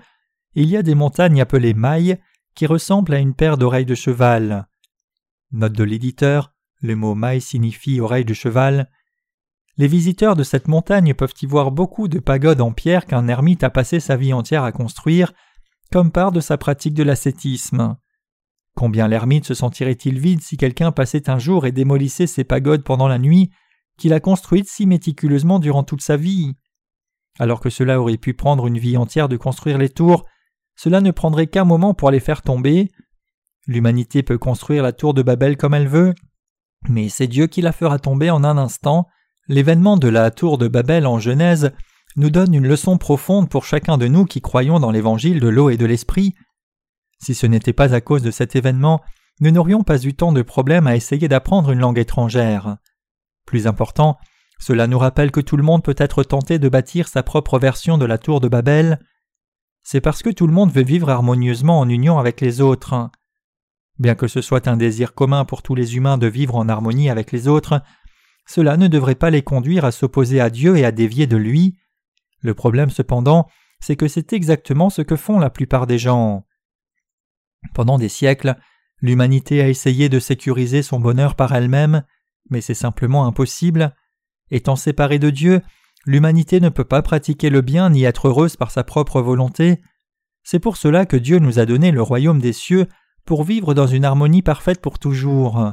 il 0.55 0.69
y 0.69 0.77
a 0.77 0.83
des 0.83 0.95
montagnes 0.95 1.41
appelées 1.41 1.73
mailles 1.73 2.21
qui 2.55 2.67
ressemblent 2.67 3.15
à 3.15 3.19
une 3.19 3.35
paire 3.35 3.57
d'oreilles 3.57 3.87
de 3.87 3.95
cheval. 3.95 4.69
Note 5.53 5.73
de 5.73 5.85
l'éditeur, 5.85 6.53
le 6.83 6.97
mot 6.97 7.15
maille 7.15 7.41
signifie 7.41 7.99
oreille 7.99 8.27
de 8.27 8.35
cheval. 8.35 8.91
Les 9.81 9.89
visiteurs 9.89 10.37
de 10.37 10.43
cette 10.43 10.69
montagne 10.69 11.15
peuvent 11.15 11.33
y 11.41 11.47
voir 11.47 11.71
beaucoup 11.71 12.07
de 12.07 12.19
pagodes 12.19 12.61
en 12.61 12.71
pierre 12.71 13.07
qu'un 13.07 13.29
ermite 13.29 13.65
a 13.65 13.71
passé 13.71 13.99
sa 13.99 14.15
vie 14.15 14.35
entière 14.35 14.63
à 14.63 14.73
construire, 14.73 15.33
comme 15.91 16.13
part 16.13 16.33
de 16.33 16.41
sa 16.41 16.59
pratique 16.59 16.93
de 16.93 17.03
l'ascétisme. 17.03 17.97
Combien 18.77 19.09
l'ermite 19.09 19.47
se 19.47 19.55
sentirait-il 19.55 20.19
vide 20.19 20.43
si 20.43 20.59
quelqu'un 20.59 20.93
passait 20.93 21.31
un 21.31 21.39
jour 21.39 21.65
et 21.65 21.73
démolissait 21.73 22.27
ses 22.27 22.45
pagodes 22.45 22.85
pendant 22.85 23.09
la 23.09 23.19
nuit 23.19 23.53
qu'il 23.97 24.13
a 24.13 24.21
construites 24.21 24.69
si 24.69 24.85
méticuleusement 24.85 25.59
durant 25.59 25.83
toute 25.83 26.03
sa 26.03 26.19
vie? 26.19 26.53
Alors 27.39 27.61
que 27.61 27.71
cela 27.71 28.03
aurait 28.03 28.19
pu 28.19 28.35
prendre 28.35 28.67
une 28.67 28.77
vie 28.77 28.99
entière 28.99 29.31
de 29.31 29.39
construire 29.39 29.79
les 29.79 29.89
tours, 29.89 30.27
cela 30.77 31.01
ne 31.01 31.11
prendrait 31.11 31.47
qu'un 31.47 31.65
moment 31.65 31.95
pour 31.95 32.11
les 32.11 32.21
faire 32.21 32.43
tomber. 32.43 32.91
L'humanité 33.67 34.23
peut 34.23 34.37
construire 34.37 34.83
la 34.83 34.93
tour 34.93 35.15
de 35.15 35.23
Babel 35.23 35.57
comme 35.57 35.73
elle 35.73 35.89
veut, 35.89 36.15
mais 36.87 37.09
c'est 37.09 37.29
Dieu 37.29 37.47
qui 37.47 37.63
la 37.63 37.73
fera 37.73 37.99
tomber 37.99 38.29
en 38.29 38.45
un 38.45 38.59
instant. 38.59 39.07
L'événement 39.51 39.97
de 39.97 40.07
la 40.07 40.31
tour 40.31 40.59
de 40.59 40.69
Babel 40.69 41.09
en 41.09 41.19
Genèse 41.19 41.73
nous 42.15 42.31
donne 42.31 42.55
une 42.55 42.69
leçon 42.69 42.99
profonde 42.99 43.49
pour 43.49 43.65
chacun 43.65 43.99
de 43.99 44.07
nous 44.07 44.25
qui 44.25 44.41
croyons 44.41 44.79
dans 44.79 44.93
l'évangile 44.93 45.41
de 45.41 45.49
l'eau 45.49 45.71
et 45.71 45.77
de 45.77 45.87
l'esprit. 45.87 46.37
Si 47.19 47.35
ce 47.35 47.47
n'était 47.47 47.73
pas 47.73 47.93
à 47.93 48.01
cause 48.01 48.23
de 48.23 48.31
cet 48.31 48.55
événement, 48.55 49.01
nous 49.41 49.51
n'aurions 49.51 49.83
pas 49.83 50.01
eu 50.05 50.15
tant 50.15 50.31
de 50.31 50.43
problèmes 50.43 50.87
à 50.87 50.95
essayer 50.95 51.27
d'apprendre 51.27 51.73
une 51.73 51.81
langue 51.81 51.99
étrangère. 51.99 52.77
Plus 53.45 53.67
important, 53.67 54.19
cela 54.61 54.87
nous 54.87 55.01
rappelle 55.01 55.33
que 55.33 55.41
tout 55.41 55.57
le 55.57 55.65
monde 55.65 55.83
peut 55.83 55.97
être 55.99 56.23
tenté 56.23 56.61
de 56.61 56.69
bâtir 56.69 57.09
sa 57.09 57.25
propre 57.25 57.59
version 57.59 57.99
de 57.99 58.07
la 58.07 58.19
tour 58.19 58.39
de 58.39 58.47
Babel. 58.47 59.01
C'est 59.83 60.01
parce 60.01 60.23
que 60.23 60.31
tout 60.31 60.47
le 60.47 60.53
monde 60.53 60.71
veut 60.71 60.85
vivre 60.85 61.11
harmonieusement 61.11 61.81
en 61.81 61.89
union 61.89 62.21
avec 62.21 62.41
les 62.41 62.61
autres. 62.61 63.11
Bien 63.99 64.15
que 64.15 64.29
ce 64.29 64.43
soit 64.43 64.69
un 64.69 64.77
désir 64.77 65.13
commun 65.13 65.45
pour 65.45 65.63
tous 65.63 65.75
les 65.75 65.97
humains 65.97 66.19
de 66.19 66.29
vivre 66.29 66.55
en 66.55 66.69
harmonie 66.69 67.11
avec 67.11 67.33
les 67.33 67.49
autres, 67.49 67.83
cela 68.51 68.77
ne 68.77 68.89
devrait 68.89 69.15
pas 69.15 69.31
les 69.31 69.43
conduire 69.43 69.85
à 69.85 69.93
s'opposer 69.93 70.41
à 70.41 70.51
Dieu 70.51 70.77
et 70.77 70.85
à 70.85 70.91
dévier 70.91 71.29
de 71.29 71.37
lui. 71.37 71.77
Le 72.41 72.53
problème 72.53 72.91
cependant, 72.91 73.47
c'est 73.79 73.95
que 73.95 74.09
c'est 74.09 74.33
exactement 74.33 74.91
ce 74.91 75.03
que 75.03 75.15
font 75.15 75.39
la 75.39 75.51
plupart 75.51 75.87
des 75.87 75.99
gens. 75.99 76.45
Pendant 77.75 77.97
des 77.97 78.09
siècles, 78.09 78.57
l'humanité 79.01 79.63
a 79.63 79.69
essayé 79.69 80.09
de 80.09 80.19
sécuriser 80.19 80.83
son 80.83 80.99
bonheur 80.99 81.37
par 81.37 81.55
elle-même, 81.55 82.03
mais 82.51 82.61
c'est 82.61 82.75
simplement 82.75 83.25
impossible. 83.25 83.95
Étant 84.51 84.75
séparée 84.75 85.21
de 85.21 85.31
Dieu, 85.31 85.63
l'humanité 86.05 86.59
ne 86.59 86.71
peut 86.71 86.83
pas 86.83 87.03
pratiquer 87.03 87.51
le 87.51 87.61
bien 87.61 87.91
ni 87.91 88.03
être 88.03 88.27
heureuse 88.27 88.57
par 88.57 88.73
sa 88.73 88.83
propre 88.83 89.21
volonté. 89.21 89.81
C'est 90.43 90.59
pour 90.59 90.77
cela 90.77 91.07
que 91.07 91.17
Dieu 91.17 91.39
nous 91.39 91.61
a 91.61 91.67
donné 91.67 91.93
le 91.93 92.03
royaume 92.03 92.41
des 92.41 92.53
cieux 92.53 92.89
pour 93.25 93.45
vivre 93.45 93.75
dans 93.75 93.87
une 93.87 94.05
harmonie 94.05 94.43
parfaite 94.43 94.81
pour 94.81 94.99
toujours. 94.99 95.73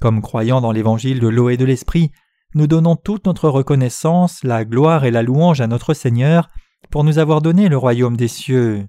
Comme 0.00 0.22
croyant 0.22 0.60
dans 0.60 0.72
l'évangile 0.72 1.20
de 1.20 1.28
l'eau 1.28 1.50
et 1.50 1.56
de 1.58 1.64
l'esprit, 1.64 2.10
nous 2.54 2.66
donnons 2.66 2.96
toute 2.96 3.26
notre 3.26 3.48
reconnaissance, 3.48 4.42
la 4.42 4.64
gloire 4.64 5.04
et 5.04 5.10
la 5.10 5.22
louange 5.22 5.60
à 5.60 5.66
notre 5.66 5.94
Seigneur 5.94 6.48
pour 6.90 7.04
nous 7.04 7.18
avoir 7.18 7.42
donné 7.42 7.68
le 7.68 7.76
royaume 7.76 8.16
des 8.16 8.28
cieux. 8.28 8.86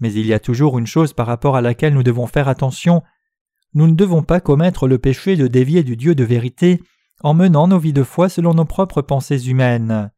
Mais 0.00 0.12
il 0.12 0.26
y 0.26 0.32
a 0.32 0.38
toujours 0.38 0.78
une 0.78 0.86
chose 0.86 1.12
par 1.12 1.26
rapport 1.26 1.56
à 1.56 1.60
laquelle 1.60 1.94
nous 1.94 2.04
devons 2.04 2.28
faire 2.28 2.48
attention. 2.48 3.02
Nous 3.74 3.88
ne 3.88 3.94
devons 3.94 4.22
pas 4.22 4.40
commettre 4.40 4.86
le 4.86 4.98
péché 4.98 5.36
de 5.36 5.48
dévier 5.48 5.82
du 5.82 5.96
Dieu 5.96 6.14
de 6.14 6.24
vérité 6.24 6.80
en 7.22 7.34
menant 7.34 7.66
nos 7.66 7.80
vies 7.80 7.92
de 7.92 8.04
foi 8.04 8.28
selon 8.28 8.54
nos 8.54 8.64
propres 8.64 9.02
pensées 9.02 9.48
humaines. 9.48 10.12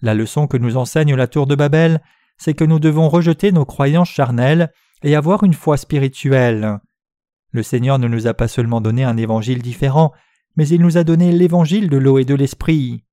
La 0.00 0.14
leçon 0.14 0.46
que 0.46 0.56
nous 0.56 0.78
enseigne 0.78 1.14
la 1.14 1.26
tour 1.26 1.46
de 1.46 1.54
Babel, 1.54 2.02
c'est 2.38 2.54
que 2.54 2.64
nous 2.64 2.78
devons 2.78 3.08
rejeter 3.08 3.52
nos 3.52 3.66
croyances 3.66 4.08
charnelles 4.08 4.72
et 5.02 5.14
avoir 5.14 5.44
une 5.44 5.54
foi 5.54 5.76
spirituelle. 5.76 6.80
Le 7.52 7.62
Seigneur 7.62 7.98
ne 7.98 8.08
nous 8.08 8.26
a 8.26 8.34
pas 8.34 8.48
seulement 8.48 8.80
donné 8.80 9.04
un 9.04 9.16
évangile 9.16 9.62
différent, 9.62 10.12
mais 10.56 10.68
il 10.68 10.80
nous 10.80 10.98
a 10.98 11.04
donné 11.04 11.32
l'évangile 11.32 11.88
de 11.88 11.96
l'eau 11.96 12.18
et 12.18 12.24
de 12.24 12.34
l'esprit. 12.34 13.04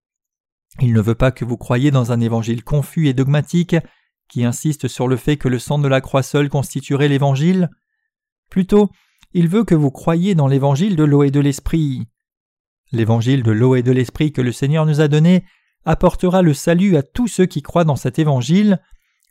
Il 0.82 0.94
ne 0.94 1.02
veut 1.02 1.16
pas 1.16 1.32
que 1.32 1.46
vous 1.46 1.58
croyiez 1.58 1.92
dans 1.92 2.12
un 2.12 2.20
évangile 2.20 2.64
confus 2.64 3.08
et 3.08 3.14
dogmatique 3.14 3.76
qui 4.28 4.44
insiste 4.44 4.88
sur 4.88 5.08
le 5.08 5.18
fait 5.18 5.38
que 5.38 5.48
le 5.48 5.60
sang 5.60 5.78
de 5.78 5.88
la 5.88 6.02
croix 6.02 6.24
seul 6.24 6.50
constituerait 6.50 7.08
l'évangile. 7.08 7.70
Plutôt, 8.50 8.90
il 9.34 9.48
veut 9.48 9.64
que 9.64 9.76
vous 9.76 9.92
croyiez 9.92 10.36
dans 10.36 10.48
l'évangile 10.48 10.96
de 10.96 11.04
l'eau 11.04 11.24
et 11.24 11.32
de 11.32 11.40
l'esprit. 11.40 12.08
L'évangile 12.92 13.44
de 13.44 13.52
l'eau 13.52 13.76
et 13.76 13.84
de 13.84 13.92
l'esprit 13.92 14.32
que 14.32 14.42
le 14.42 14.52
Seigneur 14.52 14.86
nous 14.86 15.02
a 15.02 15.08
donné 15.08 15.44
apportera 15.86 16.42
le 16.42 16.54
salut 16.54 16.96
à 16.96 17.04
tous 17.04 17.28
ceux 17.28 17.46
qui 17.46 17.62
croient 17.62 17.84
dans 17.84 17.96
cet 17.96 18.20
évangile. 18.20 18.80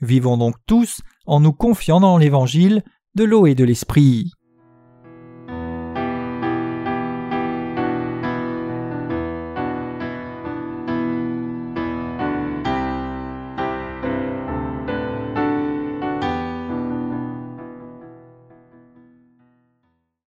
Vivons 0.00 0.36
donc 0.36 0.56
tous 0.66 1.00
en 1.26 1.40
nous 1.40 1.52
confiant 1.52 2.00
dans 2.00 2.18
l'évangile 2.18 2.82
de 3.14 3.24
l'eau 3.24 3.46
et 3.46 3.54
de 3.54 3.64
l'esprit. 3.64 4.32